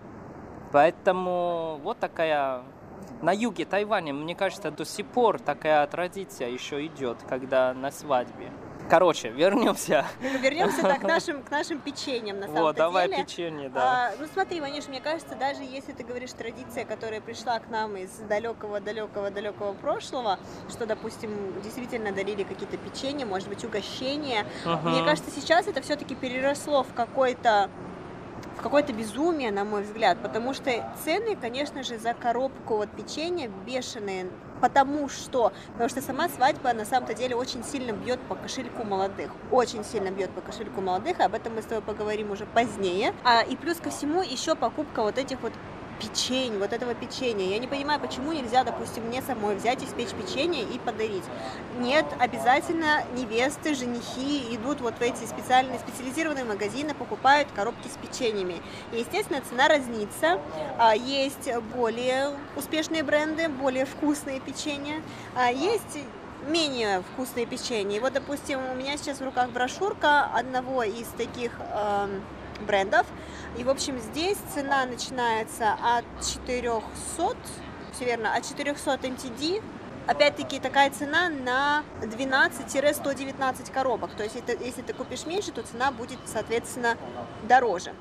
[0.73, 2.63] Поэтому вот такая...
[3.21, 8.51] На юге Тайваня, мне кажется, до сих пор такая традиция еще идет, когда на свадьбе.
[8.89, 10.05] Короче, вернемся.
[10.21, 13.25] Вернемся так, к нашим, к нашим печеньям на самом Вот, давай деле.
[13.25, 14.09] печенье, да.
[14.09, 17.97] А, ну смотри, Ванюш, мне кажется, даже если ты говоришь традиция, которая пришла к нам
[17.97, 24.91] из далекого-далекого-далекого прошлого, что, допустим, действительно дарили какие-то печенья, может быть, угощения, Мгм.
[24.91, 27.71] мне кажется, сейчас это все-таки переросло в какой-то
[28.57, 30.71] в какое-то безумие, на мой взгляд, потому что
[31.05, 34.27] цены, конечно же, за коробку вот печенья бешеные,
[34.61, 39.31] потому что, потому что сама свадьба на самом-то деле очень сильно бьет по кошельку молодых,
[39.51, 43.13] очень сильно бьет по кошельку молодых, об этом мы с тобой поговорим уже позднее.
[43.25, 45.53] А, и плюс ко всему еще покупка вот этих вот
[46.05, 47.47] печень, вот этого печенья.
[47.47, 51.25] Я не понимаю, почему нельзя, допустим, мне самой взять, испечь печенье и подарить.
[51.79, 58.61] Нет, обязательно невесты, женихи идут вот в эти специальные, специализированные магазины, покупают коробки с печеньями.
[58.93, 60.41] И, естественно, цена разнится.
[60.79, 65.03] А, Есть более успешные бренды, более вкусные печенья.
[65.35, 65.99] А Есть
[66.49, 67.97] менее вкусные печенья.
[67.97, 72.23] И вот, допустим, у меня сейчас в руках брошюрка одного из таких эм,
[72.61, 73.07] брендов.
[73.57, 77.37] И, в общем, здесь цена начинается от 400,
[77.93, 79.63] все верно, от 400 NTD.
[80.07, 84.15] Опять-таки такая цена на 12-119 коробок.
[84.15, 86.99] То есть это, если ты купишь меньше, то цена будет, соответственно,
[87.45, 87.95] дороже.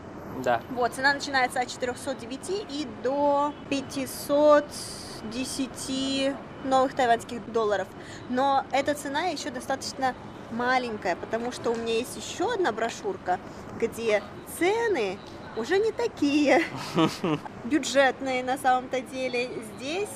[0.44, 0.62] Да.
[0.72, 6.36] Вот, цена начинается от 409 и до 510
[6.66, 7.88] новых тайваньских долларов.
[8.30, 10.16] Но эта цена еще достаточно
[10.54, 13.40] маленькая, потому что у меня есть еще одна брошюрка,
[13.80, 14.24] где
[14.58, 15.18] цены
[15.56, 16.64] уже не такие
[17.64, 19.50] бюджетные на самом-то деле.
[19.76, 20.10] Здесь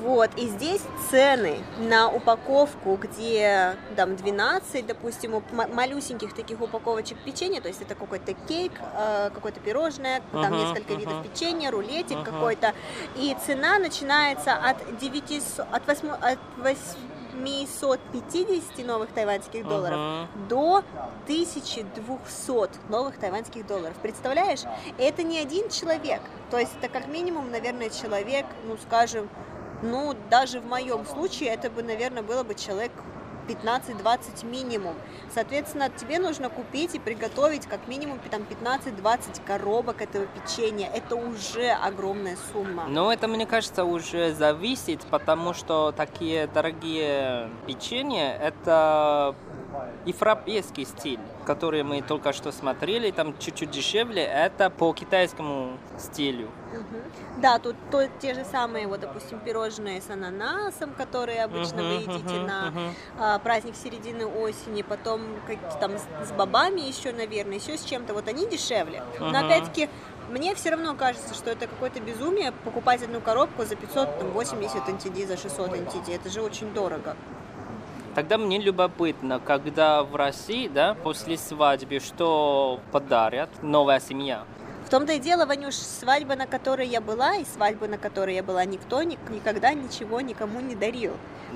[0.00, 0.80] вот, и здесь
[1.10, 8.32] цены на упаковку, где там 12, допустим, малюсеньких таких упаковочек печенья, то есть это какой-то
[8.46, 11.00] кейк, э, какое-то пирожное, там Мгм, несколько мгм.
[11.00, 12.24] видов печенья, рулетик Мгм.
[12.24, 12.74] какой-то,
[13.16, 16.38] и цена начинается от 900, от 8, от
[17.42, 20.48] 850 новых тайваньских долларов Мгм.
[20.48, 20.82] до
[21.26, 23.96] 1200 новых тайваньских долларов.
[24.02, 24.62] Представляешь?
[24.98, 26.20] Это не один человек.
[26.50, 29.28] То есть это как минимум, наверное, человек, ну, скажем,
[29.82, 32.92] ну, даже в моем случае это бы, наверное, было бы человек
[33.48, 34.94] 15-20 минимум.
[35.32, 40.90] Соответственно, тебе нужно купить и приготовить как минимум там 15-20 коробок этого печенья.
[40.94, 42.84] Это уже огромная сумма.
[42.88, 49.34] Но это, мне кажется, уже зависит, потому что такие дорогие печенья– это
[50.04, 56.48] европейский стиль, который мы только что смотрели, там чуть-чуть дешевле, это по китайскому стилю.
[56.72, 57.02] Мгм.
[57.38, 62.12] Да, тут то- те же самые, вот, допустим, пирожные с ананасом, которые обычно вы Мгм,
[62.12, 62.94] едите мгм, на мгм.
[63.18, 68.14] а, праздник середины осени, потом как, там с, с бобами еще, наверное, еще с чем-то.
[68.14, 69.02] Вот они дешевле.
[69.20, 69.46] Но Ага.
[69.46, 69.88] опять-таки
[70.30, 75.36] мне все равно кажется, что это какое-то безумие покупать одну коробку за 580 NTD, за
[75.36, 76.14] 600 NTD.
[76.14, 77.16] Это же очень дорого.
[78.14, 84.44] Тогда мне любопытно, когда в России, да, после свадьбы, что подарят новая семья?
[84.86, 88.42] В том-то и дело, Ванюш, свадьба, на которой я была, и свадьба, на которой я
[88.42, 91.12] была, никто ни- никогда ничего никому не дарил.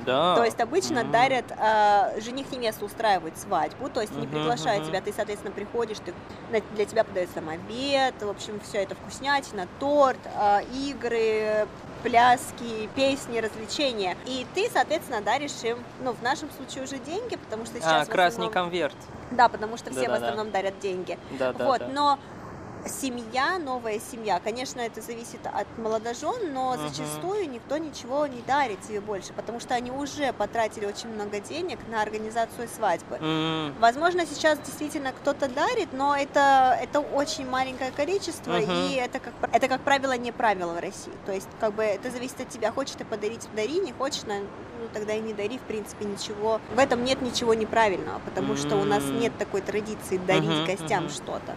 [0.06, 0.36] Да.
[0.36, 1.10] То есть обычно М.
[1.10, 5.98] дарят, а, жених невесту устраивает свадьбу, то есть не Мгм, приглашают тебя, ты, соответственно, приходишь,
[6.04, 6.14] ты,
[6.74, 11.66] для тебя подается там обед, в общем, все это вкуснятина, торт, а, игры,
[12.02, 14.16] пляски, песни, развлечения.
[14.26, 18.04] И ты, соответственно, даришь им, ну, в нашем случае уже деньги, потому что сейчас а,
[18.04, 18.96] в красный основном- конверт.
[19.30, 20.26] Да, потому что все в Да-да-да.
[20.26, 21.18] основном дарят деньги.
[21.38, 21.88] Да, да, вот, да.
[21.88, 22.18] но
[22.88, 26.88] семья, новая семья, конечно, это зависит от молодожен, но Мгм.
[26.88, 31.78] зачастую никто ничего не дарит себе больше, потому что они уже потратили очень много денег
[31.88, 33.16] на организацию свадьбы.
[33.20, 38.70] М, Возможно, сейчас действительно кто-то дарит, но это, это очень маленькое количество, Мгм.
[38.70, 41.12] и это как, это, как правило, не правило в России.
[41.26, 42.70] То есть, как бы, это зависит от тебя.
[42.72, 46.60] Хочешь ты подарить, дари, не хочешь, ну, тогда и не дари, в принципе, ничего.
[46.74, 51.04] В этом нет ничего неправильного, потому что у нас нет такой традиции дарить Мгм, гостям
[51.04, 51.12] мгм.
[51.12, 51.54] что-то.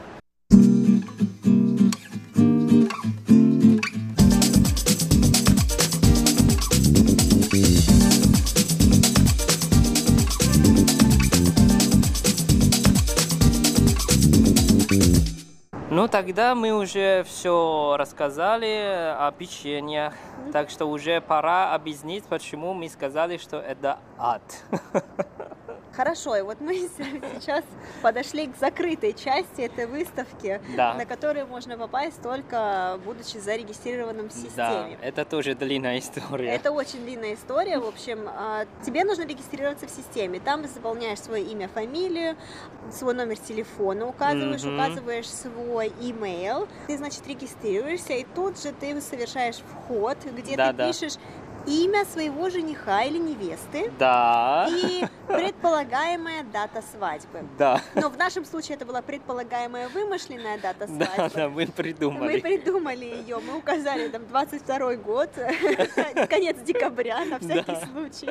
[16.15, 20.13] Тогда мы уже все рассказали о печеньях,
[20.53, 24.41] так что уже пора объяснить, почему мы сказали, что это ад.
[25.95, 26.73] Хорошо, и вот мы
[27.39, 27.63] сейчас
[28.01, 30.93] подошли к закрытой части этой выставки, Да.
[30.95, 34.97] на которую можно попасть только будучи зарегистрированным в системе.
[34.99, 36.49] Да, это тоже длинная история.
[36.49, 37.79] Это очень длинная история.
[37.79, 40.39] В общем, а, тебе нужно регистрироваться в системе.
[40.43, 42.35] Там ты заполняешь свое имя, фамилию,
[42.91, 44.75] свой номер телефона указываешь, Мгм.
[44.75, 46.67] указываешь свой имейл.
[46.87, 50.87] Ты, значит, регистрируешься, и тут же ты совершаешь вход, где Да, ты да.
[50.87, 51.13] пишешь
[51.67, 57.43] имя своего жениха или невесты Да, и предполагаемая дата свадьбы.
[57.57, 61.35] да, Но в нашем случае это была предполагаемая вымышленная дата да, свадьбы.
[61.35, 62.39] да, мы Мы придумали.
[62.39, 65.29] придумали ее, мы указали там 22 год,
[66.29, 67.81] конец декабря на всякий Да.
[67.91, 68.29] случай.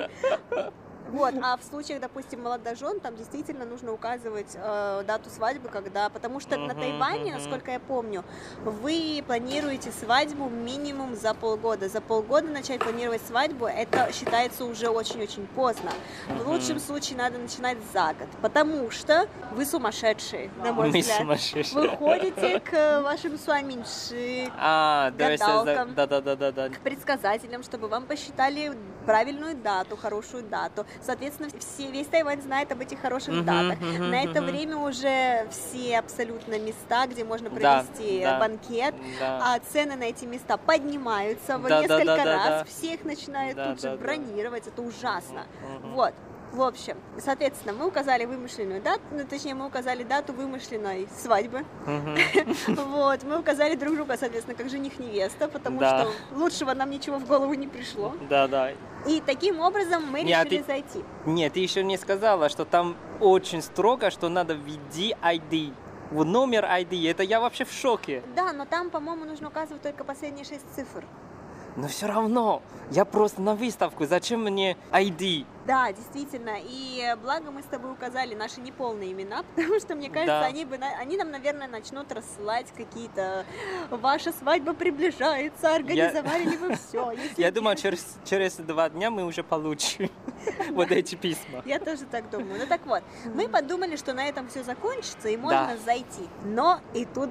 [1.10, 6.40] Вот, а в случаях, допустим, молодожен, там действительно нужно указывать э, дату свадьбы, когда, потому
[6.40, 7.34] что на Мгм, Тайване, мгм.
[7.34, 8.24] насколько я помню,
[8.64, 11.88] вы планируете свадьбу минимум за полгода.
[11.88, 15.90] За полгода начать планировать свадьбу, это считается уже очень-очень поздно.
[16.28, 21.18] В лучшем случае надо начинать за год, потому что вы сумасшедшие, на мой Мы взгляд.
[21.18, 21.74] сумасшедшие.
[21.82, 25.94] Вы ходите к вашим суаминши, А, гадалкам.
[25.94, 26.68] да, да, да, да, да.
[26.70, 28.72] к предсказателям, чтобы вам посчитали
[29.04, 30.86] правильную дату, хорошую дату.
[31.02, 33.80] Соответственно, все, весь Тайвань знает об этих хороших Мгм, датах.
[33.80, 34.50] мгм, На это мгм.
[34.50, 38.38] время уже все абсолютно места, где можно Да, провести да.
[38.38, 39.54] банкет, Да.
[39.54, 42.46] а цены на эти места поднимаются в Да, да, несколько да, да, раз.
[42.46, 42.64] да.
[42.64, 44.02] Всех начинают Да, тут же да, да.
[44.02, 44.66] бронировать.
[44.66, 45.46] Это ужасно.
[45.62, 45.92] Мгм.
[45.94, 46.14] Вот.
[46.54, 51.64] В общем, соответственно, мы указали вымышленную дату, ну, точнее, мы указали дату вымышленной свадьбы.
[52.68, 57.54] Вот, мы указали друг друга, соответственно, как жених-невеста, потому что лучшего нам ничего в голову
[57.54, 58.14] не пришло.
[58.30, 58.70] Да, да.
[59.04, 61.04] И таким образом мы а решили ты- зайти.
[61.26, 65.72] Нет, ты еще не сказала, что там очень строго, что надо введи ID.
[66.12, 68.22] Вот номер ID, это я вообще в шоке.
[68.36, 71.04] Да, но там, по-моему, нужно указывать только последние шесть цифр.
[71.76, 75.44] Но все равно, я просто на выставку, зачем мне ID?
[75.66, 76.56] Да, действительно.
[76.62, 80.44] И благо мы с тобой указали наши неполные имена, потому что, мне кажется, Да.
[80.44, 83.44] они, бы, они нам, наверное, начнут рассылать какие-то
[83.90, 89.42] «Ваша свадьба приближается, организовали ли вы все?» Я думаю, через, через два дня мы уже
[89.42, 90.10] получим
[90.70, 91.62] вот эти письма.
[91.64, 92.60] Я тоже так думаю.
[92.60, 93.02] Ну так вот,
[93.34, 96.28] мы подумали, что на этом все закончится и можно зайти.
[96.44, 97.30] Но и тут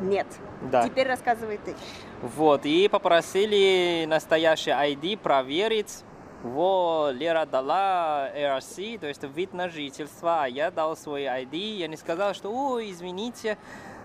[0.00, 0.26] нет.
[0.62, 0.86] Да.
[0.86, 1.74] Теперь рассказывай ты.
[2.22, 6.02] Вот, и попросили настоящий ID проверить.
[6.42, 11.76] Вот, Лера дала ARC, то есть вид на жительство, а я дал свой ID.
[11.76, 13.56] Я не сказал, что, ой, извините,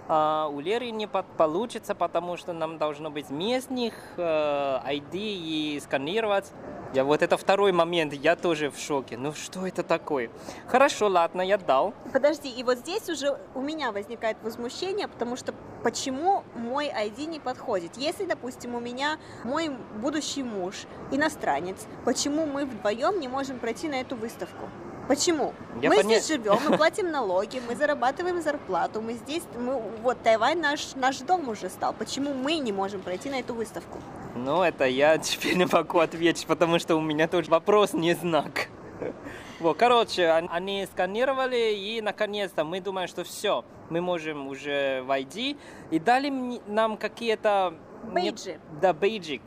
[0.07, 6.51] а, у Леры не получится, потому что нам должно быть местных э, ID и сканировать.
[6.93, 9.17] Я вот это второй момент, я тоже в шоке.
[9.17, 10.29] Ну что это такое?
[10.67, 11.93] Хорошо, ладно, я дал.
[12.11, 17.39] Подожди, и вот здесь уже у меня возникает возмущение, потому что почему мой ID не
[17.39, 17.97] подходит?
[17.97, 24.01] Если, допустим, у меня мой будущий муж иностранец, почему мы вдвоем не можем пройти на
[24.01, 24.69] эту выставку?
[25.07, 25.53] Почему?
[25.81, 30.21] Я мы поня- здесь живем, мы платим налоги, мы зарабатываем зарплату, мы здесь, мы, вот
[30.23, 31.93] Тайвань наш, наш дом уже стал.
[31.93, 33.99] Почему мы не можем пройти на эту выставку?
[34.35, 38.67] Ну, это я теперь не могу ответить, потому что у меня тоже вопрос не знак.
[39.59, 45.55] Вот, короче, он- они сканировали, и наконец-то мы думаем, что все, мы можем уже войти.
[45.89, 46.29] И дали
[46.67, 47.73] нам какие-то...
[48.07, 48.59] не- Бейджи.
[48.81, 49.41] Да, бейджик.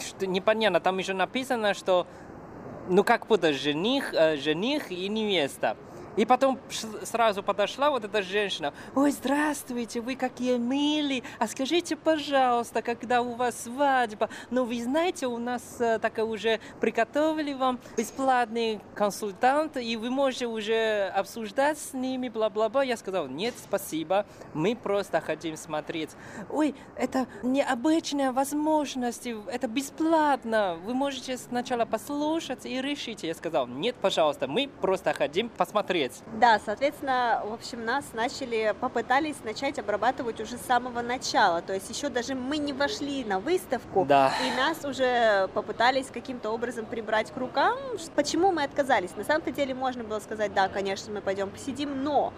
[0.00, 2.06] Что непонятно, там еще написано, что
[2.88, 5.76] ну как будто жених, э, жених и невеста.
[6.18, 6.58] И потом
[7.04, 8.74] сразу подошла вот эта женщина.
[8.96, 11.22] Ой, здравствуйте, вы какие милые.
[11.38, 14.28] А скажите, пожалуйста, когда у вас свадьба?
[14.50, 20.48] Ну, вы знаете, у нас э, так уже приготовили вам бесплатный консультант, и вы можете
[20.48, 22.82] уже обсуждать с ними, бла-бла-бла.
[22.82, 26.10] Я сказал, нет, спасибо, мы просто хотим смотреть.
[26.50, 30.78] Ой, это необычная возможность, это бесплатно.
[30.84, 33.22] Вы можете сначала послушать и решить.
[33.22, 36.07] Я сказал, нет, пожалуйста, мы просто хотим посмотреть.
[36.34, 41.62] Да, соответственно, в общем, нас начали, попытались начать обрабатывать уже с самого начала.
[41.62, 44.32] То есть еще даже мы не вошли на выставку, Да.
[44.46, 47.76] и нас уже попытались каким-то образом прибрать к рукам.
[48.14, 49.10] Почему мы отказались?
[49.16, 52.32] На самом-то деле можно было сказать, да, конечно, мы пойдем посидим, но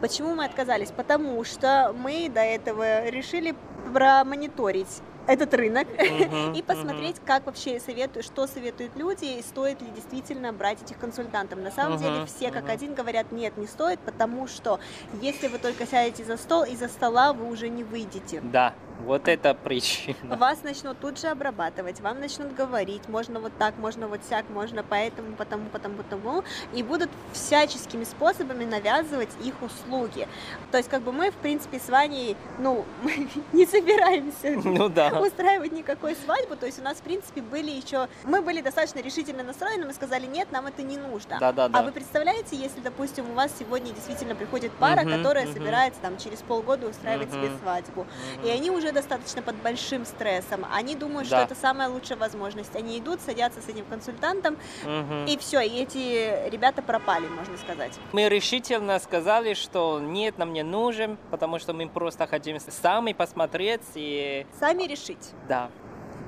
[0.00, 0.90] почему мы отказались?
[0.90, 3.54] Потому что мы до этого решили
[3.92, 5.86] промониторить этот рынок
[6.54, 11.58] и посмотреть, как вообще советуют, что советуют люди и стоит ли действительно брать этих консультантов.
[11.58, 14.80] На самом деле все как один говорят, нет, не стоит, потому что
[15.20, 18.40] если вы только сядете за стол, из-за стола вы уже не выйдете.
[18.42, 20.36] Да, Вот это причина.
[20.36, 24.84] Вас начнут тут же обрабатывать, вам начнут говорить, можно вот так, можно вот сяк, можно
[24.88, 30.28] поэтому, потому, потому, потому, и будут всяческими способами навязывать их услуги.
[30.70, 32.84] То есть, как бы мы, в принципе, с Ваней, ну,
[33.52, 35.08] не собираемся Ну да.
[35.20, 39.42] устраивать никакой свадьбу, то есть у нас, в принципе, были еще, мы были достаточно решительно
[39.42, 41.38] настроены, мы сказали, нет, нам это не нужно.
[41.40, 41.80] Да, да, да.
[41.80, 45.54] А вы представляете, если, допустим, у вас сегодня действительно приходит пара, Мгм, которая мгм.
[45.54, 47.58] собирается там через полгода устраивать себе Мгм.
[47.58, 48.06] свадьбу,
[48.44, 51.44] и они уже достаточно под большим стрессом, они думают, Да.
[51.44, 55.24] что это самая лучшая возможность, они идут, садятся с этим консультантом, Мгм.
[55.26, 57.98] и все, и эти ребята пропали, можно сказать.
[58.12, 63.82] Мы решительно сказали, что нет, нам не нужен, потому что мы просто хотим сами посмотреть
[63.94, 65.30] и Сами решить.
[65.48, 65.70] да.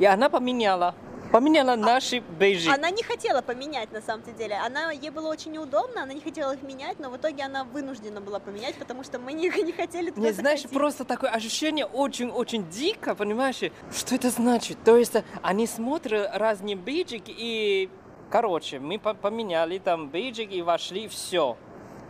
[0.01, 0.95] И она поменяла,
[1.35, 2.71] поменяла наши бейджи.
[2.71, 4.55] Она не хотела поменять на самом деле.
[4.55, 8.21] Она ей было очень неудобно, она не хотела их менять, но в итоге она вынуждена
[8.21, 12.71] была поменять, потому что мы не, не хотели туда Не знаешь, просто такое ощущение очень-очень
[12.71, 13.59] дико, понимаешь?
[13.93, 14.79] Что это значит?
[14.85, 17.91] То есть они смотрят разные бейджики и...
[18.31, 21.57] Короче, мы по- поменяли там бейджик и вошли, все.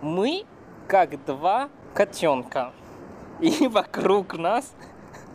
[0.03, 0.45] Мы
[0.87, 2.75] как два котенка.
[3.41, 4.71] И вокруг нас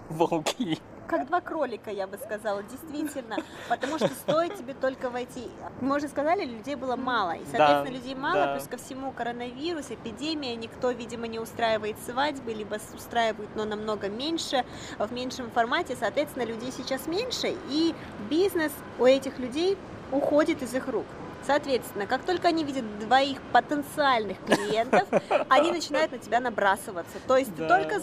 [0.10, 0.78] волки.
[1.10, 3.38] Как два кролика, я бы сказала, действительно.
[3.68, 5.50] Потому что стоит тебе только войти.
[5.82, 7.32] Мы уже сказали, людей было мало.
[7.32, 8.54] И, соответственно, Да, людей мало, да.
[8.54, 14.64] плюс ко всему коронавирус, эпидемия, никто, видимо, не устраивает свадьбы, либо устраивает, но намного меньше,
[15.00, 15.98] в меньшем формате.
[16.00, 17.96] Соответственно, людей сейчас меньше, и
[18.30, 19.80] бизнес у этих людей
[20.12, 21.06] уходит из их рук.
[21.48, 25.08] Соответственно, как только они видят двоих потенциальных клиентов,
[25.50, 27.18] они начинают на тебя набрасываться.
[27.28, 27.68] То есть Да.
[27.68, 28.02] только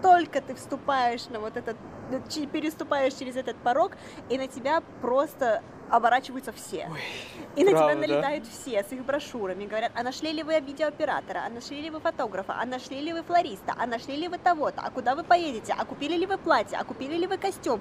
[0.00, 1.76] столько ты вступаешь на вот этот,
[2.20, 3.92] переступаешь через этот порог,
[4.28, 6.88] и на тебя просто оборачиваются все.
[7.56, 7.92] и на правда.
[7.94, 11.90] тебя налетают все с их брошюрами, говорят, а нашли ли вы видеооператора, а нашли ли
[11.90, 15.24] вы фотографа, а нашли ли вы флориста, а нашли ли вы того-то, а куда вы
[15.24, 17.80] поедете, а купили ли вы платье, а купили ли вы костюм.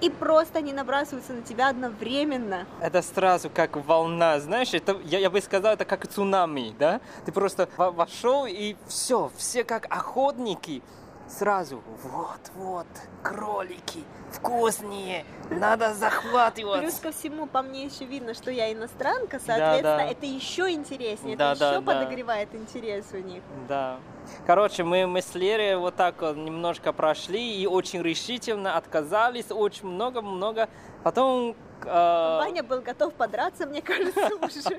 [0.00, 2.66] И просто они набрасываются на тебя одновременно.
[2.80, 7.00] Это сразу как волна, знаешь, это, я, я бы сказал, это как цунами, да?
[7.24, 10.82] Ты просто во- вошел и все, все как охотники.
[11.28, 12.86] Сразу, вот, вот,
[13.22, 16.80] кролики, вкуснее, надо захватывать.
[16.80, 20.04] Плюс ко всему, по мне еще видно, что я иностранка, соответственно, да.
[20.04, 21.92] это еще интереснее, Да, это да, еще да.
[21.92, 23.42] подогревает интерес у них.
[23.68, 23.98] Да.
[24.46, 29.86] Короче, мы, мы с Лерой вот так вот немножко прошли и очень решительно отказались, очень
[29.86, 30.68] много-много.
[31.02, 31.54] Потом...
[31.84, 34.78] э, Ваня был готов подраться, мне кажется, уже,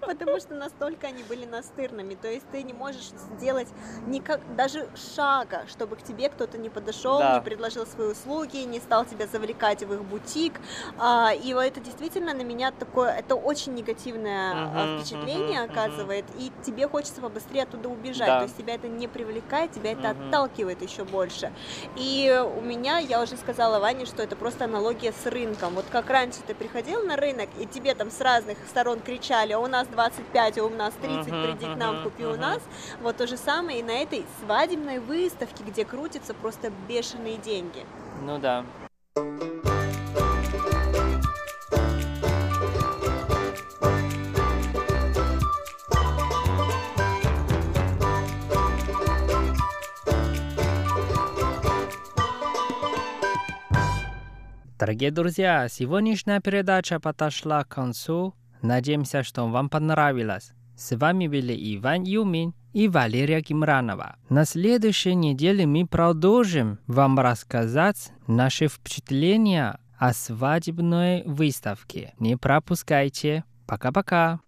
[0.00, 2.14] потому что настолько они были настырными.
[2.14, 3.68] То есть ты не можешь сделать
[4.06, 7.34] никак, даже шага, чтобы к тебе кто-то не подошел, Да.
[7.34, 10.54] не предложил свои услуги, не стал тебя завлекать в их бутик.
[10.98, 16.24] А, И это действительно на меня такое, это очень негативное а, Мгм, впечатление мгм, оказывает,
[16.38, 18.26] и тебе хочется побыстрее оттуда убежать.
[18.28, 18.38] Да.
[18.38, 21.52] То есть тебя это не привлекает, тебя это отталкивает еще больше.
[21.96, 25.74] И у меня, я уже сказала Ване, что это просто аналогия с рынком.
[25.74, 29.58] Вот как раньше ты приходил на рынок, и тебе там с разных сторон кричали, а
[29.58, 32.40] у нас 25, а у нас 30, Мгм, приди к нам, купи у мгм.
[32.40, 32.62] нас.
[33.00, 37.84] Вот то же самое и на этой свадебной выставке, где крутятся просто бешеные деньги.
[38.22, 38.64] Ну да.
[54.80, 58.34] Дорогие друзья, сегодняшняя передача подошла к концу.
[58.62, 60.52] Надеемся, что вам понравилось.
[60.74, 64.16] С вами были Иван Юмин и Валерия Гимранова.
[64.30, 72.14] На следующей неделе мы продолжим вам рассказать наши впечатления о свадебной выставке.
[72.18, 73.44] Не пропускайте.
[73.66, 74.40] Пока-пока.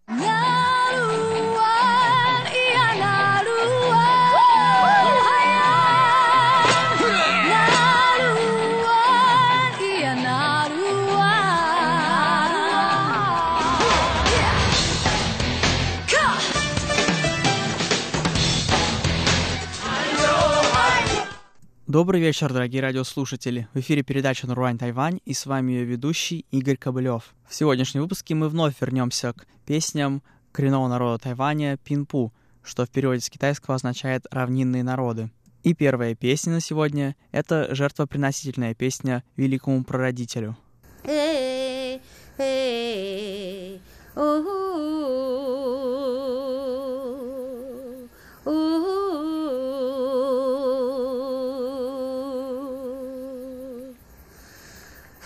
[21.92, 23.68] Добрый вечер, дорогие радиослушатели.
[23.74, 27.34] В эфире передача «Нурвань Тайвань» и с вами ее ведущий Игорь Кобылев.
[27.46, 30.22] В сегодняшнем выпуске мы вновь вернемся к песням
[30.52, 32.32] коренного народа Тайваня Пинпу,
[32.62, 35.30] что в переводе с китайского означает «равнинные народы».
[35.64, 40.56] И первая песня на сегодня— это жертвоприносительная песня великому прародителю.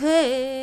[0.01, 0.56] へえ。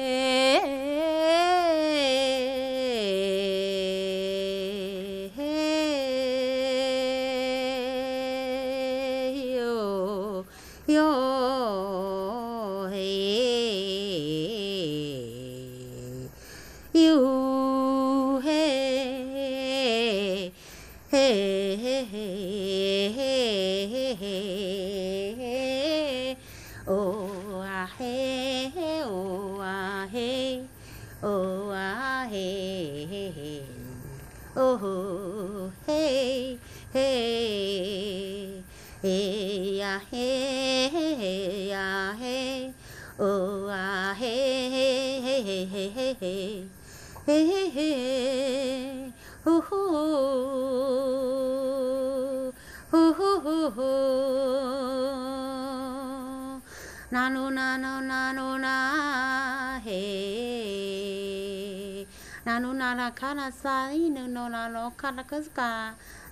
[62.45, 65.39] na nu na ra ka na sa i nu no na lo ka ra ka.
[65.55, 65.69] Ka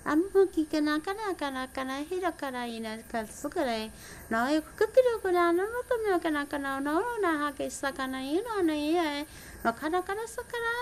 [0.04, 2.62] am ho ki ka na ka na ka na ka na hi ra ka ra
[2.66, 3.90] i na ka su ka re
[4.30, 6.80] no e ku ki ro ku na, no no ka me ka na ka na
[6.80, 9.26] no no, na ha ke sa ka na i no na i e
[9.64, 10.74] no ka ra ka ra sa ka ra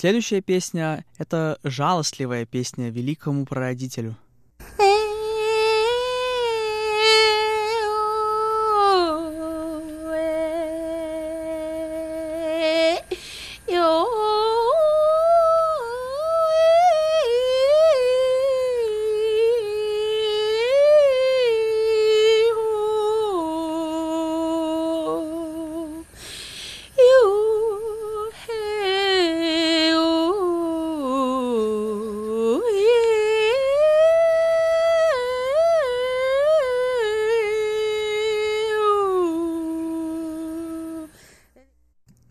[0.00, 4.16] Следующая песня— это жалостливая песня великому прародителю.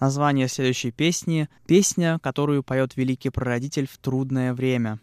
[0.09, 4.99] Название следующей песни— песня, которую поет великий прародитель в трудное время.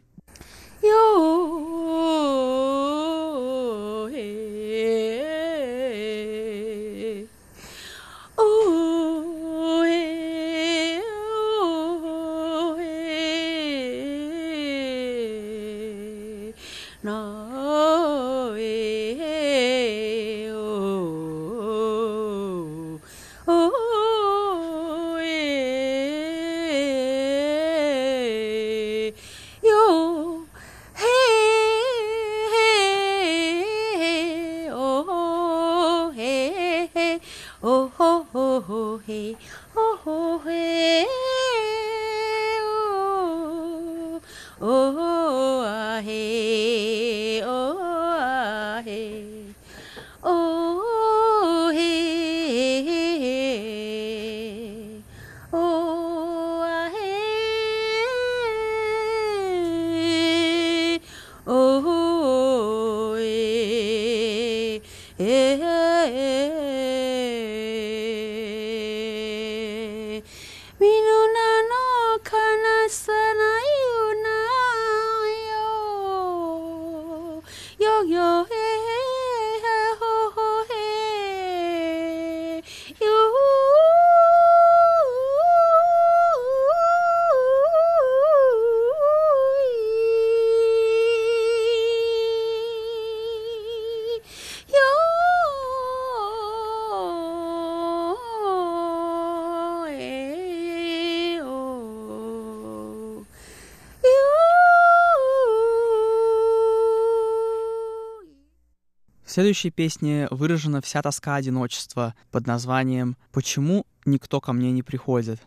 [109.36, 115.42] следующей песне выражена вся тоска одиночества под названием «Почему никто ко мне не приходит?»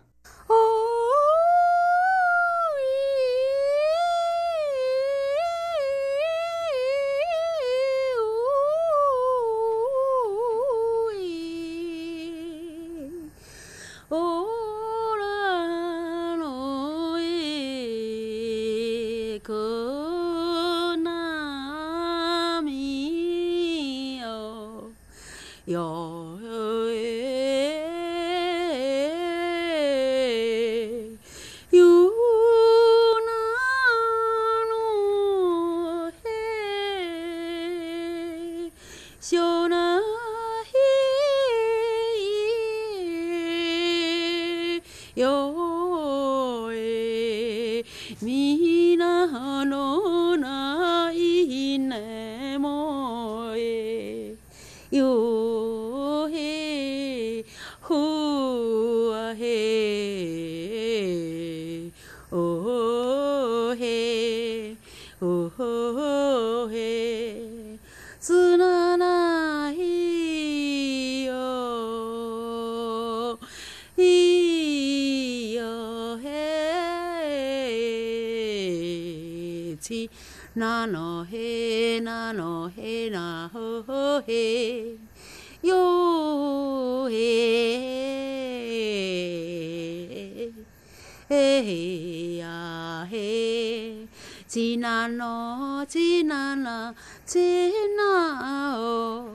[91.29, 94.07] 嘿呀嘿，
[94.47, 99.29] 吉纳罗，吉纳拉，吉纳哦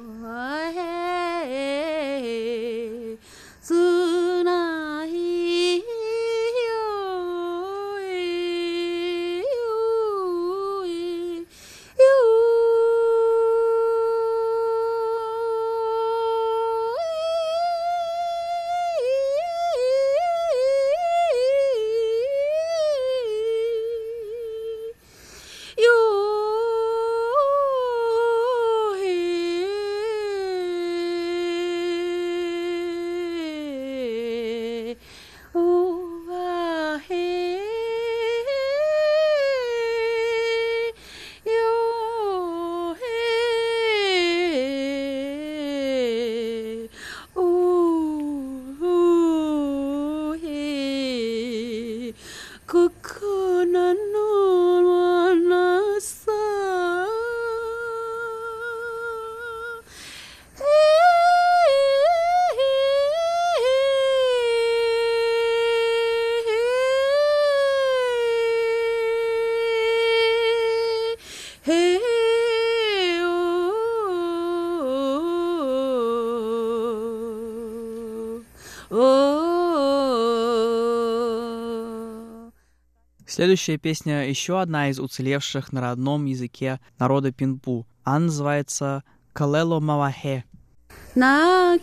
[0.75, 1.15] 嘿。
[83.35, 87.85] Следующая песня еще одна из уцелевших на родном языке народа пинпу.
[88.05, 90.45] Она называется «Калело Мавахе».
[91.17, 91.81] 中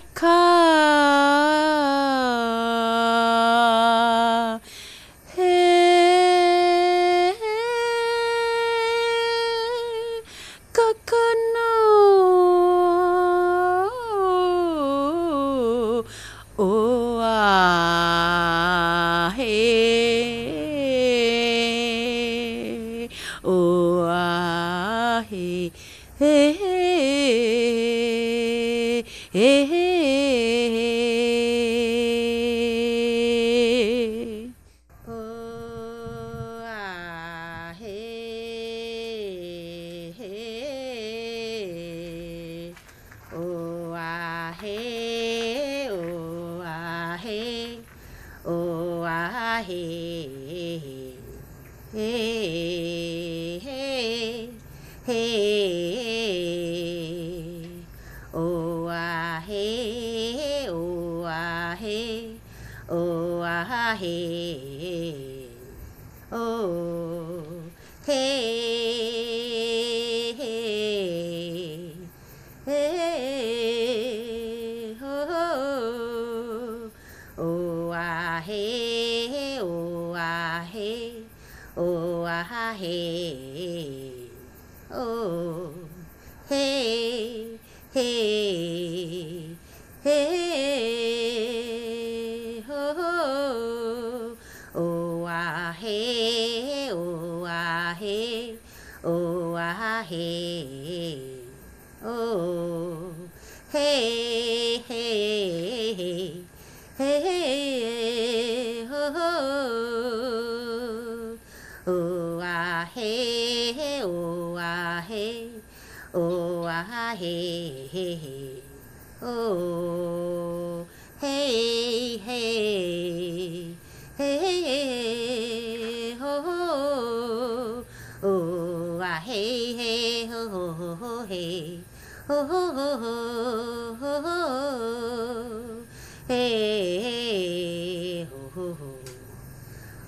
[132.33, 135.85] oh, oh, oh, oh,
[136.27, 138.99] hey, oh, oh, oh.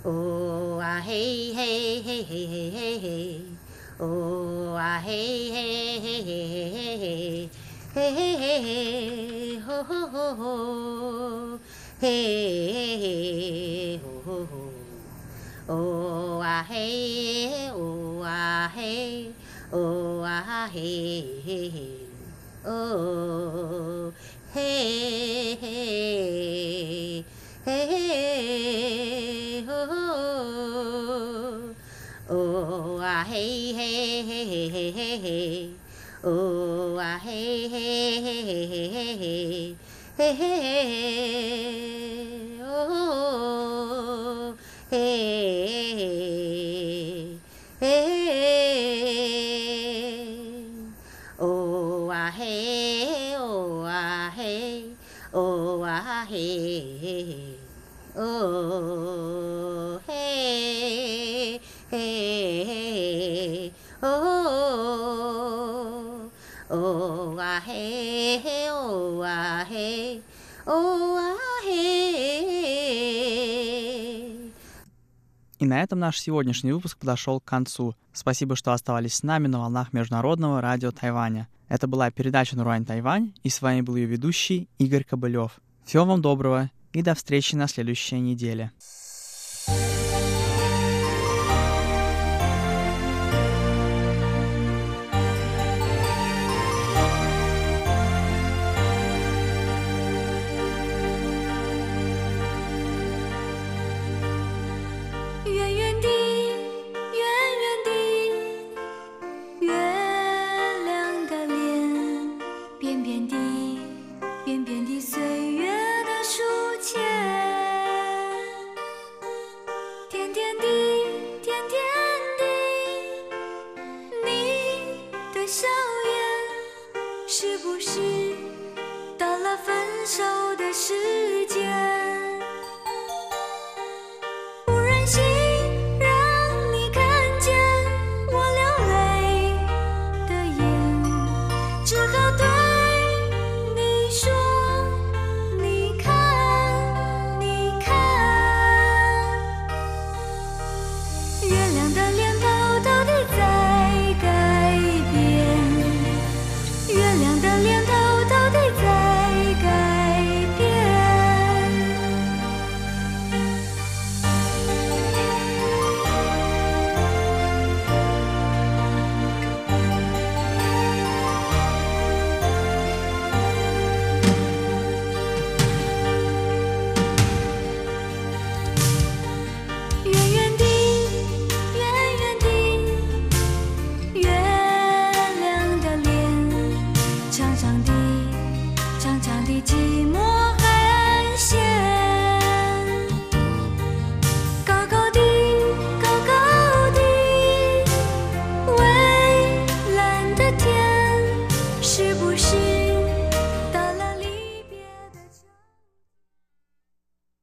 [0.06, 3.42] Oh, ah, hey, hey, hey, hey, hey, hey, hey.
[4.00, 7.50] Oh, ah, hey, hey, hey, hey, hey, hey, hey.
[7.94, 11.60] Hey, hey, hey, hey, ho, ho, ho, ho.
[12.00, 14.72] Hey, hey, hey, ho, ho, ho.
[15.70, 19.32] Oh, ah, hey, oh, ah, hey.
[19.74, 22.03] Oh, ah, hey, hey, hey.
[22.66, 24.14] Oh,
[24.54, 27.26] hey, hey,
[27.66, 31.76] hey, oh,
[32.30, 35.72] oh, ah, hey, hey, hey, hey, hey, hey.
[36.24, 39.76] Oh, ah, hey, hey, hey, hey, hey, hey.
[40.16, 40.56] Hey, hey,
[42.56, 44.56] hey, oh,
[44.90, 45.73] hey,
[56.34, 57.60] oh, ah, hey,
[58.16, 60.00] oh,
[61.92, 63.72] hey, hey,
[64.02, 64.10] oh,
[66.70, 70.22] oh, ah, hey, oh, ah, hey,
[70.66, 72.54] oh, ah, hey.
[75.60, 77.96] И на этом наш сегодняшний выпуск подошел к концу.
[78.12, 81.48] Спасибо, что оставались с нами на волнах Международного радио Тайваня.
[81.70, 85.62] Это была передача «Наруань Тайвань», и с вами был ее ведущий Игорь Кобылев.
[85.86, 88.72] Всего вам доброго и до встречи на следующей неделе.